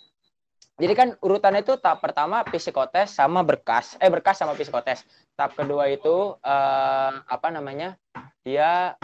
jadi 0.79 0.93
kan 0.95 1.09
urutannya 1.19 1.67
itu 1.67 1.75
tahap 1.77 1.99
pertama 1.99 2.47
psikotes 2.47 3.11
sama 3.11 3.43
berkas. 3.43 3.99
Eh 3.99 4.07
berkas 4.07 4.39
sama 4.39 4.55
psikotes. 4.55 5.03
Tahap 5.35 5.53
kedua 5.59 5.91
itu 5.91 6.39
eh, 6.41 7.11
apa 7.27 7.47
namanya? 7.51 7.99
Dia 8.47 8.95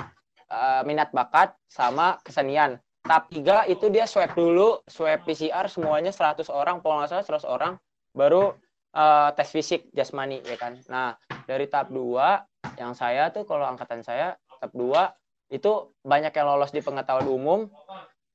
eh, 0.47 0.81
minat 0.87 1.11
bakat 1.11 1.53
sama 1.67 2.23
kesenian. 2.23 2.79
Tahap 3.07 3.31
tiga 3.31 3.63
itu 3.71 3.87
dia 3.87 4.03
swab 4.03 4.35
dulu, 4.35 4.83
swab 4.83 5.23
PCR 5.23 5.71
semuanya 5.71 6.11
100 6.11 6.51
orang, 6.51 6.83
kalau 6.83 6.99
nggak 6.99 7.09
salah 7.09 7.39
100 7.39 7.47
orang, 7.47 7.73
baru 8.11 8.51
eh, 8.91 9.29
tes 9.33 9.47
fisik 9.47 9.87
jasmani 9.95 10.43
ya 10.43 10.59
kan. 10.59 10.75
Nah 10.91 11.15
dari 11.47 11.71
tahap 11.71 11.89
dua 11.95 12.43
yang 12.75 12.91
saya 12.91 13.31
tuh 13.31 13.47
kalau 13.47 13.63
angkatan 13.63 14.03
saya 14.03 14.35
tahap 14.59 14.73
dua 14.75 15.03
itu 15.47 15.95
banyak 16.03 16.35
yang 16.35 16.45
lolos 16.51 16.75
di 16.75 16.83
pengetahuan 16.83 17.31
umum, 17.31 17.71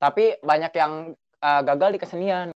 tapi 0.00 0.40
banyak 0.40 0.72
yang 0.72 1.12
eh, 1.44 1.60
gagal 1.68 1.92
di 1.92 2.00
kesenian 2.00 2.48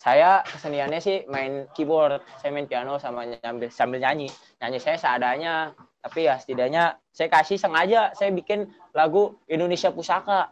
saya 0.00 0.40
keseniannya 0.48 0.96
sih 0.96 1.28
main 1.28 1.68
keyboard, 1.76 2.24
saya 2.40 2.56
main 2.56 2.64
piano 2.64 2.96
sama 2.96 3.28
nyambil, 3.28 3.68
sambil 3.68 4.00
nyanyi. 4.00 4.32
Nyanyi 4.56 4.80
saya 4.80 4.96
seadanya, 4.96 5.76
tapi 6.00 6.24
ya 6.24 6.40
setidaknya 6.40 6.96
saya 7.12 7.28
kasih 7.28 7.60
sengaja 7.60 8.16
saya 8.16 8.32
bikin 8.32 8.72
lagu 8.96 9.36
Indonesia 9.44 9.92
Pusaka. 9.92 10.48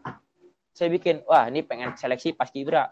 Saya 0.79 0.95
bikin, 0.95 1.27
wah 1.27 1.51
ini 1.51 1.67
pengen 1.67 1.99
seleksi 1.99 2.39
pas 2.39 2.47
kibra. 2.55 2.87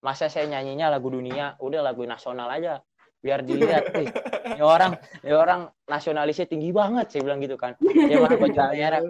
Masa 0.00 0.32
saya 0.32 0.48
nyanyinya 0.48 0.88
lagu 0.88 1.12
dunia, 1.12 1.60
udah 1.60 1.84
lagu 1.84 2.08
nasional 2.08 2.48
aja. 2.48 2.80
Biar 3.20 3.44
dilihat, 3.44 3.92
wih, 3.92 4.08
ini 4.56 4.64
orang, 4.64 4.96
ini 5.20 5.36
orang 5.36 5.68
nasionalisnya 5.84 6.48
tinggi 6.48 6.72
banget, 6.72 7.12
saya 7.12 7.28
bilang 7.28 7.44
gitu 7.44 7.60
kan. 7.60 7.76
Dia 7.84 8.16
pakai 8.16 8.38
baju 8.40 8.56
merah. 8.72 9.02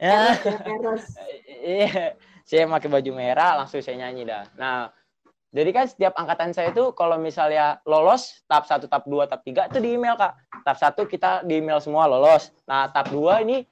Ya, 0.00 0.20
iya, 1.84 2.16
saya 2.48 2.64
pakai 2.64 2.88
baju 2.88 3.10
merah, 3.12 3.60
langsung 3.60 3.84
saya 3.84 4.08
nyanyi 4.08 4.24
dah. 4.24 4.48
Nah, 4.56 4.88
jadi 5.52 5.70
kan 5.76 5.84
setiap 5.84 6.16
angkatan 6.16 6.56
saya 6.56 6.72
itu 6.72 6.96
kalau 6.96 7.20
misalnya 7.20 7.84
lolos 7.84 8.40
tahap 8.48 8.64
1, 8.64 8.88
tahap 8.88 9.04
2, 9.04 9.28
tahap 9.28 9.42
3 9.44 9.68
itu 9.68 9.78
di 9.84 9.90
email 10.00 10.16
Kak. 10.16 10.32
Tahap 10.64 10.78
1 10.96 11.12
kita 11.12 11.44
di 11.44 11.60
email 11.60 11.82
semua 11.84 12.08
lolos. 12.08 12.54
Nah, 12.64 12.88
tahap 12.88 13.12
2 13.12 13.44
ini 13.44 13.68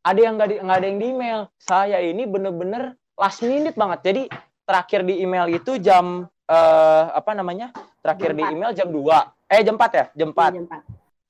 ada 0.00 0.20
yang 0.22 0.40
nggak 0.40 0.62
ada 0.62 0.86
yang 0.86 0.98
di 1.02 1.06
email. 1.12 1.40
Saya 1.60 2.00
ini 2.00 2.24
bener-bener 2.24 3.01
last 3.22 3.40
minute 3.46 3.78
banget. 3.78 4.00
Jadi 4.02 4.22
terakhir 4.66 5.06
di 5.06 5.22
email 5.22 5.46
itu 5.46 5.78
jam 5.78 6.26
eh, 6.50 7.04
apa 7.14 7.30
namanya? 7.38 7.70
Terakhir 8.02 8.34
Jam 8.34 8.38
di 8.38 8.42
empat. 8.42 8.54
email 8.58 8.72
jam 8.74 8.88
2. 8.90 9.54
Eh 9.54 9.60
jam 9.62 9.74
4 9.78 9.94
ya? 9.94 10.04
Jam 10.18 10.28
4. 10.34 10.58
Jam 10.58 10.64
empat. 10.66 10.82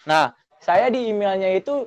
Nah, 0.09 0.25
saya 0.57 0.89
di 0.89 1.13
emailnya 1.13 1.53
itu 1.53 1.85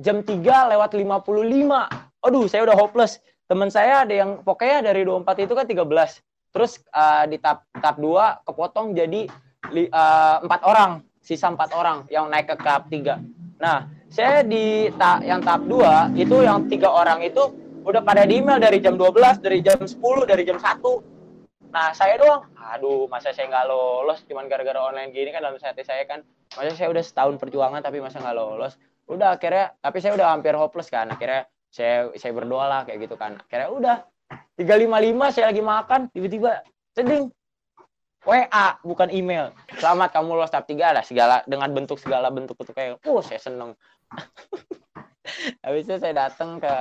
jam 0.00 0.24
3 0.24 0.72
lewat 0.72 0.96
55. 0.96 2.24
Aduh, 2.24 2.46
saya 2.48 2.64
udah 2.64 2.76
hopeless. 2.78 3.20
Teman 3.44 3.68
saya 3.68 4.08
ada 4.08 4.14
yang 4.14 4.40
pokoknya 4.40 4.88
dari 4.88 5.04
24 5.04 5.44
itu 5.44 5.52
kan 5.52 5.66
13. 5.68 6.24
Terus 6.52 6.80
eh, 6.80 7.24
di 7.28 7.36
tahap 7.36 7.68
tahap 7.76 7.96
2 8.00 8.48
kepotong 8.48 8.96
jadi 8.96 9.28
li- 9.68 9.92
eh, 9.92 10.36
empat 10.40 10.60
orang, 10.64 11.04
sisa 11.20 11.52
empat 11.52 11.76
orang 11.76 12.08
yang 12.08 12.32
naik 12.32 12.48
ke 12.48 12.56
tahap 12.56 12.88
3. 12.88 13.20
Nah, 13.60 13.84
saya 14.08 14.40
di 14.42 14.88
ta 14.96 15.20
yang 15.20 15.44
tahap 15.44 15.62
2 15.68 16.16
itu 16.16 16.36
yang 16.40 16.66
tiga 16.66 16.88
orang 16.88 17.20
itu 17.22 17.52
udah 17.82 18.00
pada 18.02 18.22
di 18.22 18.38
email 18.38 18.62
dari 18.62 18.78
jam 18.78 18.94
12, 18.94 19.42
dari 19.42 19.58
jam 19.58 19.78
10, 19.82 19.98
dari 20.26 20.42
jam 20.46 20.58
1. 20.58 21.72
Nah, 21.72 21.88
saya 21.96 22.20
doang, 22.20 22.46
aduh, 22.54 23.08
masa 23.08 23.32
saya 23.32 23.48
nggak 23.48 23.66
lolos 23.66 24.20
cuman 24.28 24.44
gara-gara 24.46 24.76
online 24.76 25.08
gini 25.10 25.32
kan 25.32 25.40
dalam 25.40 25.56
hati 25.56 25.82
saya 25.82 26.04
kan, 26.04 26.20
masa 26.52 26.76
saya 26.76 26.92
udah 26.92 27.02
setahun 27.02 27.40
perjuangan 27.40 27.80
tapi 27.80 27.98
masa 27.98 28.20
nggak 28.20 28.36
lolos. 28.36 28.76
Udah 29.08 29.34
akhirnya, 29.34 29.72
tapi 29.80 29.98
saya 29.98 30.14
udah 30.14 30.36
hampir 30.36 30.52
hopeless 30.54 30.92
kan. 30.92 31.10
Akhirnya 31.10 31.48
saya 31.72 32.12
saya 32.20 32.32
berdoa 32.36 32.68
lah 32.68 32.80
kayak 32.84 33.08
gitu 33.08 33.16
kan. 33.16 33.40
Akhirnya 33.48 33.68
udah 33.72 33.96
355 34.60 35.34
saya 35.34 35.44
lagi 35.48 35.62
makan, 35.64 36.00
tiba-tiba 36.12 36.60
ceding. 36.94 37.32
WA 38.22 38.78
bukan 38.86 39.10
email. 39.10 39.50
Selamat 39.82 40.14
kamu 40.14 40.38
lolos 40.38 40.52
tahap 40.54 40.70
3 40.70 40.94
lah 40.94 41.02
segala 41.02 41.42
dengan 41.42 41.74
bentuk 41.74 41.98
segala 41.98 42.30
bentuk 42.30 42.54
itu 42.62 42.70
kayak, 42.70 43.02
"Oh, 43.10 43.18
saya 43.18 43.42
seneng." 43.42 43.74
habis 45.64 45.90
itu 45.90 45.98
saya 45.98 46.14
datang 46.28 46.62
ke 46.62 46.74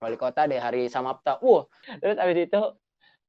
wali 0.00 0.16
kota 0.16 0.48
di 0.48 0.56
hari 0.56 0.88
Samapta. 0.88 1.38
Wah, 1.44 1.68
terus 2.00 2.16
habis 2.16 2.48
itu 2.48 2.60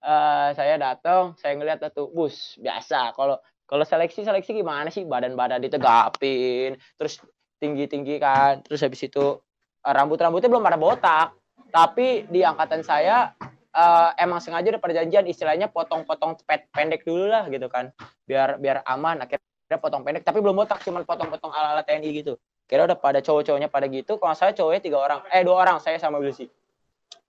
eh, 0.01 0.49
saya 0.55 0.79
datang, 0.79 1.35
saya 1.35 1.59
ngeliat 1.59 1.83
tuh, 1.91 2.07
bus 2.09 2.55
biasa. 2.57 3.11
Kalau 3.13 3.37
kalau 3.67 3.83
seleksi 3.83 4.23
seleksi 4.23 4.55
gimana 4.55 4.87
sih 4.87 5.03
badan-badan 5.03 5.59
ditegapin, 5.59 6.79
terus 6.95 7.19
tinggi-tinggi 7.59 8.17
kan, 8.23 8.63
terus 8.63 8.81
habis 8.81 9.03
itu 9.03 9.43
eh, 9.83 9.93
rambut-rambutnya 9.93 10.47
belum 10.47 10.63
pada 10.63 10.79
botak. 10.79 11.27
Tapi 11.71 12.27
di 12.31 12.39
angkatan 12.43 12.87
saya 12.87 13.35
eh, 13.75 14.09
emang 14.23 14.39
sengaja 14.39 14.71
udah 14.71 14.83
perjanjian 14.83 15.27
istilahnya 15.27 15.67
potong-potong 15.67 16.39
pendek 16.47 17.03
dulu 17.03 17.27
lah 17.27 17.51
gitu 17.51 17.67
kan, 17.67 17.91
biar 18.23 18.63
biar 18.63 18.87
aman. 18.87 19.27
Akhirnya 19.27 19.75
potong 19.75 20.07
pendek, 20.07 20.23
tapi 20.23 20.39
belum 20.39 20.55
botak, 20.55 20.79
cuman 20.87 21.03
potong-potong 21.03 21.51
ala-ala 21.51 21.83
TNI 21.83 22.09
gitu. 22.15 22.39
Kira 22.63 22.87
udah 22.87 22.95
pada 22.95 23.19
cowok-cowoknya 23.19 23.67
pada 23.67 23.91
gitu, 23.91 24.15
kalau 24.15 24.31
saya 24.31 24.55
cowoknya 24.55 24.79
tiga 24.79 25.03
orang, 25.03 25.19
eh 25.27 25.43
dua 25.43 25.59
orang, 25.59 25.83
saya 25.83 25.99
sama 25.99 26.23
Bilsi. 26.23 26.47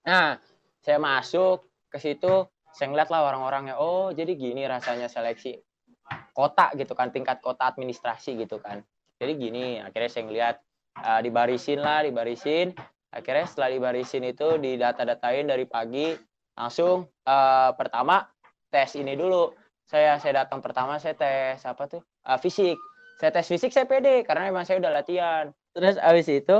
Nah, 0.02 0.38
saya 0.82 0.98
masuk 0.98 1.62
ke 1.86 1.98
situ, 2.02 2.46
saya 2.74 2.86
ngeliat 2.90 3.08
lah 3.12 3.28
orang-orangnya, 3.28 3.78
oh 3.78 4.10
jadi 4.10 4.34
gini 4.34 4.66
rasanya 4.66 5.06
seleksi 5.06 5.60
kota 6.34 6.74
gitu 6.74 6.92
kan, 6.98 7.14
tingkat 7.14 7.38
kota 7.38 7.70
administrasi 7.70 8.34
gitu 8.40 8.58
kan. 8.58 8.82
Jadi 9.22 9.32
gini, 9.38 9.78
akhirnya 9.78 10.10
saya 10.10 10.24
ngeliat 10.26 10.56
uh, 10.98 11.20
dibarisin 11.22 11.78
lah, 11.78 12.02
dibarisin. 12.02 12.74
Akhirnya 13.12 13.46
setelah 13.46 13.70
dibarisin 13.70 14.24
itu 14.26 14.56
didata-datain 14.58 15.46
dari 15.46 15.68
pagi, 15.68 16.16
langsung 16.56 17.06
uh, 17.28 17.70
pertama 17.76 18.26
tes 18.72 18.96
ini 18.96 19.14
dulu. 19.14 19.52
Saya 19.84 20.16
saya 20.16 20.42
datang 20.42 20.64
pertama 20.64 20.96
saya 20.96 21.12
tes 21.14 21.60
apa 21.62 21.84
tuh? 21.86 22.02
Uh, 22.24 22.40
fisik. 22.40 22.74
Saya 23.20 23.30
tes 23.30 23.46
fisik 23.46 23.70
saya 23.70 23.84
pede 23.84 24.24
karena 24.24 24.48
emang 24.48 24.64
saya 24.64 24.80
udah 24.80 24.90
latihan. 24.90 25.44
Terus 25.76 26.00
abis 26.00 26.26
itu 26.32 26.58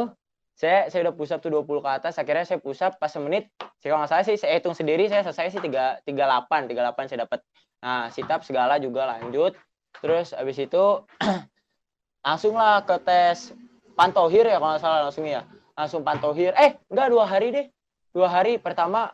saya 0.52 0.92
saya 0.92 1.09
udah 1.09 1.14
push 1.16 1.32
up 1.32 1.40
tuh 1.40 1.50
20 1.50 1.64
ke 1.64 1.90
atas 1.90 2.14
akhirnya 2.21 2.44
saya 2.44 2.61
push 2.61 2.80
up 2.85 3.00
pas 3.00 3.09
semenit 3.09 3.49
saya 3.82 3.99
kalau 3.99 4.06
nggak 4.06 4.12
salah 4.14 4.25
sih 4.30 4.38
saya 4.38 4.62
hitung 4.62 4.78
sendiri 4.78 5.11
saya 5.11 5.26
selesai 5.26 5.59
sih 5.59 5.62
tiga 5.64 5.99
tiga 6.06 6.23
delapan 6.30 6.71
tiga 6.71 6.87
delapan 6.87 7.04
saya 7.11 7.26
dapat. 7.26 7.42
Nah 7.82 8.06
sit 8.14 8.30
up 8.30 8.47
segala 8.47 8.78
juga 8.78 9.11
lanjut. 9.11 9.59
Terus 9.99 10.30
abis 10.30 10.62
itu 10.62 11.02
langsung 12.26 12.54
lah 12.54 12.87
ke 12.87 12.94
tes 13.02 13.50
pantohir 13.99 14.47
ya 14.47 14.62
kalau 14.62 14.78
nggak 14.78 14.82
salah 14.87 14.99
langsung 15.02 15.26
ya. 15.26 15.42
Langsung 15.75 16.06
pantohir. 16.06 16.54
Eh 16.54 16.78
enggak 16.94 17.11
dua 17.11 17.26
hari 17.26 17.50
deh. 17.50 17.66
Dua 18.14 18.30
hari 18.30 18.62
pertama 18.62 19.11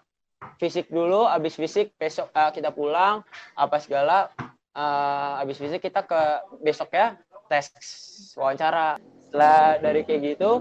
fisik 0.60 0.92
dulu 0.92 1.24
abis 1.24 1.56
fisik 1.56 1.96
besok 1.96 2.28
eh, 2.36 2.52
kita 2.52 2.68
pulang 2.68 3.24
apa 3.56 3.80
segala. 3.80 4.28
Eh, 4.76 5.42
abis 5.48 5.56
fisik 5.64 5.80
kita 5.80 6.04
ke 6.04 6.44
besok 6.60 6.92
ya 6.92 7.16
tes 7.48 7.72
wawancara. 8.36 9.00
Setelah 9.24 9.80
dari 9.80 10.04
kayak 10.04 10.36
gitu 10.36 10.60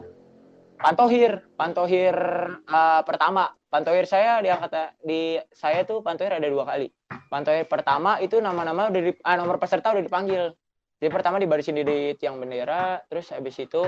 pantohir 0.78 1.44
pantohir 1.58 2.16
eh, 2.64 3.02
pertama. 3.04 3.52
Pantohir 3.68 4.08
saya 4.08 4.40
di 4.40 4.48
angkatan 4.48 4.96
di 5.04 5.36
saya 5.52 5.84
tuh 5.84 6.00
pantohir 6.00 6.32
ada 6.32 6.48
dua 6.48 6.64
kali. 6.64 6.88
Pantohir 7.28 7.68
pertama 7.68 8.16
itu 8.24 8.40
nama-nama 8.40 8.88
udah 8.88 9.02
di, 9.04 9.12
ah, 9.28 9.36
nomor 9.36 9.60
peserta 9.60 9.92
udah 9.92 10.00
dipanggil. 10.00 10.56
Jadi 10.98 11.10
pertama 11.12 11.36
dibarisin 11.38 11.76
di, 11.76 11.84
di 11.84 12.00
tiang 12.16 12.40
bendera 12.40 13.04
terus 13.12 13.36
habis 13.36 13.60
itu 13.60 13.84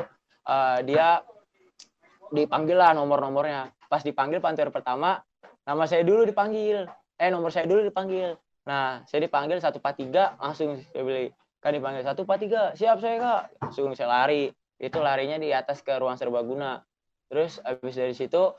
eh, 0.45 0.79
dia 0.83 1.23
dipanggil 2.35 2.75
lah 2.75 2.91
nomor-nomornya. 2.91 3.71
Pas 3.87 4.03
dipanggil 4.03 4.43
pantohir 4.43 4.69
pertama 4.69 5.23
nama 5.63 5.83
saya 5.87 6.03
dulu 6.03 6.27
dipanggil. 6.27 6.83
Eh 7.15 7.31
nomor 7.31 7.53
saya 7.53 7.63
dulu 7.63 7.87
dipanggil. 7.87 8.35
Nah 8.67 9.07
saya 9.07 9.23
dipanggil 9.23 9.63
satu 9.63 9.79
empat 9.79 9.95
tiga 9.95 10.35
langsung 10.43 10.75
saya 10.91 11.03
beli. 11.07 11.31
Kan 11.63 11.71
dipanggil 11.71 12.03
satu 12.03 12.27
empat 12.27 12.39
tiga 12.43 12.61
siap 12.75 12.99
saya 12.99 13.15
kak. 13.15 13.41
Langsung 13.63 13.95
saya 13.95 14.11
lari 14.11 14.51
itu 14.79 14.97
larinya 15.03 15.35
di 15.35 15.51
atas 15.51 15.83
ke 15.83 15.91
ruang 15.99 16.15
serbaguna. 16.15 16.79
Terus 17.29 17.59
habis 17.61 17.93
dari 17.99 18.15
situ 18.15 18.55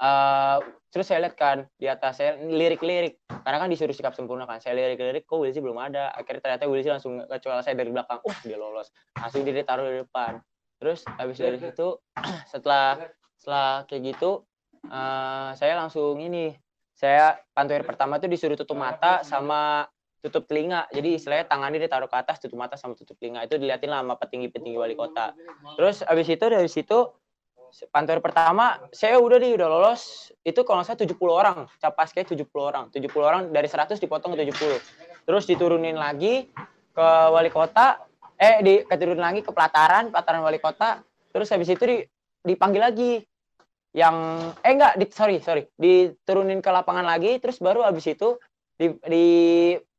eh 0.00 0.58
terus 0.88 1.06
saya 1.06 1.28
lihat 1.28 1.36
kan 1.36 1.68
di 1.76 1.86
atas 1.86 2.18
saya 2.18 2.40
lirik-lirik. 2.40 3.20
Karena 3.28 3.60
kan 3.60 3.68
disuruh 3.68 3.92
sikap 3.92 4.16
sempurna 4.16 4.48
kan. 4.48 4.58
Saya 4.58 4.74
lirik-lirik 4.80 5.28
kok 5.28 5.38
Wilsi 5.38 5.60
belum 5.60 5.76
ada? 5.76 6.10
Akhirnya 6.16 6.40
ternyata 6.40 6.64
Wilsi 6.66 6.88
langsung 6.88 7.20
kecuali 7.28 7.60
saya 7.60 7.76
dari 7.76 7.92
belakang. 7.92 8.18
Uh 8.24 8.38
dia 8.42 8.56
lolos. 8.56 8.88
Langsung 9.14 9.44
dia 9.44 9.54
ditaruh 9.54 9.86
di 9.86 10.00
depan. 10.02 10.40
Terus 10.80 11.04
habis 11.20 11.36
dari 11.36 11.60
situ 11.60 12.00
setelah 12.52 12.96
setelah 13.36 13.84
kayak 13.84 14.16
gitu 14.16 14.42
eh 14.88 15.50
saya 15.54 15.76
langsung 15.76 16.16
ini. 16.18 16.56
Saya 17.00 17.32
pantuir 17.56 17.80
pertama 17.80 18.20
tuh 18.20 18.28
disuruh 18.28 18.60
tutup 18.60 18.76
mata 18.76 19.24
sama 19.24 19.88
tutup 20.20 20.44
telinga. 20.46 20.86
Jadi 20.92 21.16
istilahnya 21.16 21.48
tangannya 21.48 21.80
ditaruh 21.88 22.06
ke 22.06 22.16
atas 22.16 22.38
tutup 22.38 22.60
mata 22.60 22.76
sama 22.76 22.94
tutup 22.94 23.16
telinga. 23.16 23.44
Itu 23.48 23.56
diliatin 23.56 23.88
lah 23.88 24.04
sama 24.04 24.14
petinggi-petinggi 24.20 24.76
wali 24.76 24.94
kota. 24.94 25.32
Terus 25.80 26.04
habis 26.04 26.28
itu 26.28 26.44
dari 26.44 26.68
situ 26.68 27.08
pantuir 27.94 28.18
pertama 28.18 28.82
saya 28.92 29.16
udah 29.16 29.40
nih 29.40 29.56
udah 29.56 29.68
lolos. 29.68 30.32
Itu 30.44 30.62
kalau 30.68 30.84
salah 30.84 31.00
70 31.00 31.16
orang. 31.32 31.58
Capas 31.80 32.12
kayak 32.12 32.28
70 32.28 32.46
orang. 32.60 32.84
70 32.92 33.08
orang 33.20 33.42
dari 33.48 33.66
100 33.66 33.96
dipotong 33.96 34.36
ke 34.36 34.46
70 34.52 35.26
terus 35.28 35.44
diturunin 35.44 35.96
lagi 35.96 36.48
ke 36.92 37.08
wali 37.32 37.48
kota. 37.48 38.04
Eh 38.40 38.64
di 38.64 38.74
keturunin 38.84 39.20
lagi 39.20 39.40
ke 39.40 39.50
pelataran 39.52 40.12
pelataran 40.12 40.44
wali 40.44 40.60
kota. 40.60 41.00
Terus 41.30 41.48
habis 41.48 41.68
itu 41.72 41.84
di, 41.84 41.96
dipanggil 42.44 42.82
lagi. 42.82 43.12
Yang 43.90 44.16
eh 44.62 44.70
enggak 44.70 44.94
di, 45.00 45.04
sorry 45.10 45.36
sorry. 45.42 45.64
Diturunin 45.74 46.60
ke 46.60 46.70
lapangan 46.70 47.08
lagi. 47.08 47.40
Terus 47.40 47.58
baru 47.58 47.82
habis 47.82 48.06
itu 48.06 48.36
di, 48.80 48.88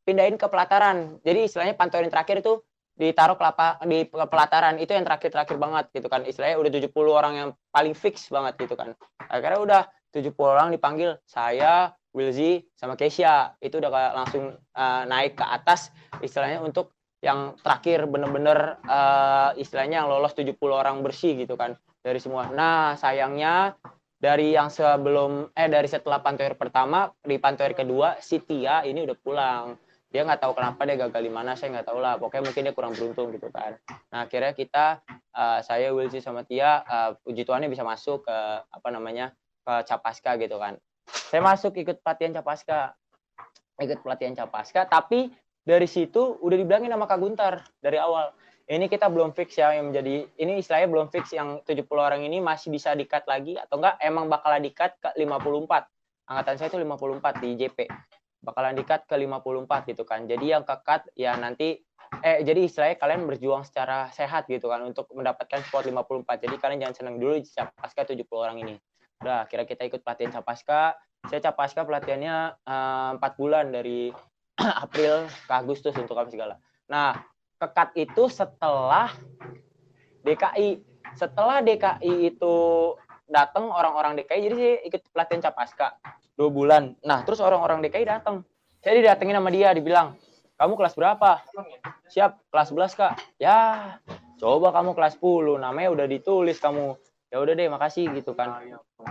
dipindahin 0.02 0.36
ke 0.36 0.50
pelataran. 0.50 1.22
Jadi 1.22 1.46
istilahnya 1.46 1.78
pantauan 1.78 2.10
terakhir 2.10 2.42
itu 2.42 2.58
ditaruh 2.98 3.38
ke 3.38 3.44
lapa, 3.46 3.78
di 3.86 4.10
pelataran. 4.10 4.82
Itu 4.82 4.98
yang 4.98 5.06
terakhir 5.06 5.30
terakhir 5.30 5.58
banget 5.62 5.94
gitu 5.94 6.10
kan. 6.10 6.26
Istilahnya 6.26 6.58
udah 6.58 6.72
70 6.74 6.92
orang 7.14 7.34
yang 7.38 7.50
paling 7.70 7.94
fix 7.94 8.28
banget 8.34 8.58
gitu 8.58 8.74
kan. 8.74 8.98
Akhirnya 9.30 9.60
udah 9.62 9.82
70 10.12 10.34
orang 10.42 10.68
dipanggil. 10.74 11.16
Saya 11.30 11.94
Wilzy 12.12 12.66
sama 12.76 13.00
Keisha 13.00 13.56
itu 13.64 13.80
udah 13.80 14.12
langsung 14.12 14.58
uh, 14.76 15.04
naik 15.08 15.40
ke 15.40 15.46
atas 15.48 15.96
istilahnya 16.20 16.60
untuk 16.60 16.92
yang 17.22 17.56
terakhir 17.62 18.10
bener-bener 18.10 18.82
uh, 18.90 19.54
istilahnya 19.56 20.04
yang 20.04 20.10
lolos 20.10 20.34
70 20.36 20.58
orang 20.68 21.00
bersih 21.06 21.38
gitu 21.38 21.56
kan. 21.56 21.78
Dari 22.02 22.18
semua. 22.18 22.50
Nah, 22.50 22.98
sayangnya 22.98 23.78
dari 24.22 24.54
yang 24.54 24.70
sebelum 24.70 25.50
eh 25.58 25.70
dari 25.70 25.90
setelah 25.90 26.22
pantoir 26.22 26.54
pertama 26.54 27.10
di 27.26 27.42
pantoir 27.42 27.74
kedua 27.74 28.22
si 28.22 28.38
Tia 28.42 28.86
ini 28.86 29.02
udah 29.02 29.18
pulang. 29.18 29.66
Dia 30.12 30.28
nggak 30.28 30.44
tahu 30.44 30.54
kenapa 30.60 30.84
dia 30.84 31.00
gagal 31.00 31.24
di 31.24 31.32
mana, 31.32 31.56
saya 31.56 31.80
nggak 31.80 31.88
tahu 31.88 32.00
lah. 32.04 32.20
Pokoknya 32.20 32.52
mungkin 32.52 32.62
dia 32.68 32.76
kurang 32.76 32.94
beruntung 32.94 33.32
gitu 33.32 33.48
kan. 33.48 33.80
Nah, 34.12 34.28
akhirnya 34.28 34.52
kita 34.52 35.00
uh, 35.32 35.60
saya 35.64 35.96
Wilsi 35.96 36.20
sama 36.20 36.44
Tia 36.44 36.84
uh, 36.84 37.16
puji 37.24 37.48
Tuhannya 37.48 37.72
bisa 37.72 37.88
masuk 37.88 38.28
ke 38.28 38.38
apa 38.68 38.90
namanya? 38.92 39.32
ke 39.62 39.74
Capaska 39.86 40.42
gitu 40.42 40.58
kan. 40.58 40.74
Saya 41.06 41.42
masuk 41.46 41.78
ikut 41.78 42.02
pelatihan 42.02 42.34
Capaska. 42.34 42.98
Ikut 43.82 44.02
pelatihan 44.06 44.34
Capaska, 44.38 44.86
tapi 44.86 45.34
dari 45.66 45.86
situ 45.86 46.38
udah 46.42 46.58
dibilangin 46.58 46.90
sama 46.90 47.06
Kak 47.06 47.18
Guntar 47.22 47.66
dari 47.82 47.98
awal 47.98 48.34
ini 48.70 48.86
kita 48.90 49.10
belum 49.10 49.34
fix 49.34 49.58
ya 49.58 49.74
yang 49.78 49.90
menjadi 49.90 50.26
ini 50.38 50.62
istilahnya 50.62 50.90
belum 50.90 51.08
fix 51.10 51.34
yang 51.34 51.62
70 51.66 51.86
orang 51.92 52.22
ini 52.22 52.42
masih 52.42 52.70
bisa 52.70 52.94
dikat 52.94 53.26
lagi 53.26 53.58
atau 53.58 53.82
enggak 53.82 53.98
emang 54.02 54.30
bakalan 54.30 54.62
dikat 54.64 54.98
ke 55.02 55.10
54 55.18 56.30
angkatan 56.30 56.56
saya 56.58 56.70
itu 56.70 56.78
54 56.82 57.44
di 57.44 57.50
JP 57.58 57.80
bakalan 58.42 58.74
dikat 58.74 59.06
ke 59.06 59.16
54 59.16 59.90
gitu 59.94 60.04
kan 60.04 60.26
jadi 60.26 60.60
yang 60.60 60.64
kekat 60.66 61.08
ya 61.14 61.38
nanti 61.38 61.82
eh 62.22 62.44
jadi 62.44 62.68
istilahnya 62.68 62.98
kalian 63.00 63.24
berjuang 63.24 63.64
secara 63.64 64.12
sehat 64.12 64.50
gitu 64.52 64.68
kan 64.68 64.84
untuk 64.84 65.08
mendapatkan 65.16 65.64
spot 65.64 65.88
54 65.88 66.44
jadi 66.44 66.56
kalian 66.60 66.80
jangan 66.84 66.96
senang 66.98 67.16
dulu 67.22 67.40
di 67.40 67.48
Capaska 67.48 68.04
70 68.04 68.28
orang 68.36 68.58
ini 68.60 68.76
udah 69.22 69.48
kira 69.48 69.64
kita 69.64 69.88
ikut 69.88 70.04
pelatihan 70.04 70.34
Capaska 70.36 70.98
saya 71.30 71.40
Capaska 71.40 71.86
pelatihannya 71.86 72.58
eh, 72.66 73.12
4 73.22 73.40
bulan 73.40 73.70
dari 73.70 74.10
April 74.86 75.30
ke 75.30 75.54
Agustus 75.54 75.94
untuk 75.98 76.18
apa 76.18 76.30
segala. 76.30 76.56
Nah, 76.90 77.18
kekat 77.62 77.94
itu 77.98 78.26
setelah 78.30 79.14
DKI. 80.26 80.82
Setelah 81.18 81.60
DKI 81.62 82.34
itu 82.34 82.56
datang 83.32 83.72
orang-orang 83.72 84.20
DKI, 84.20 84.40
jadi 84.52 84.56
saya 84.60 84.76
ikut 84.92 85.02
pelatihan 85.16 85.42
Capaska 85.50 85.96
dua 86.36 86.50
bulan. 86.52 86.94
Nah, 87.08 87.24
terus 87.24 87.40
orang-orang 87.40 87.80
DKI 87.82 88.04
datang. 88.04 88.44
Saya 88.84 89.00
didatengin 89.00 89.40
sama 89.40 89.50
dia, 89.54 89.72
dibilang, 89.72 90.20
kamu 90.60 90.74
kelas 90.76 90.94
berapa? 91.00 91.42
Siap, 92.12 92.52
kelas 92.52 92.68
11 92.76 93.00
kak. 93.00 93.14
Ya, 93.40 93.58
coba 94.42 94.76
kamu 94.76 94.98
kelas 94.98 95.16
10, 95.22 95.62
namanya 95.62 95.90
udah 95.94 96.06
ditulis 96.10 96.60
kamu. 96.60 96.98
Ya 97.32 97.40
udah 97.40 97.54
deh, 97.56 97.70
makasih 97.72 98.12
gitu 98.12 98.36
kan. 98.36 98.60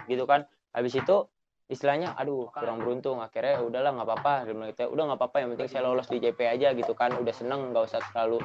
Gitu 0.05 0.27
kan. 0.29 0.45
Habis 0.75 1.01
itu 1.01 1.27
istilahnya 1.71 2.19
aduh 2.19 2.51
kurang 2.51 2.83
beruntung 2.83 3.23
akhirnya 3.23 3.59
ya 3.59 3.61
udahlah 3.63 3.95
nggak 3.95 4.09
apa-apa 4.11 4.33
udah 4.91 5.05
nggak 5.07 5.19
apa-apa 5.23 5.37
yang 5.39 5.49
penting 5.55 5.71
saya 5.71 5.87
lolos 5.87 6.11
di 6.11 6.19
JP 6.19 6.43
aja 6.43 6.75
gitu 6.75 6.99
kan 6.99 7.15
udah 7.15 7.31
seneng 7.31 7.71
nggak 7.71 7.87
usah 7.87 8.03
terlalu 8.11 8.43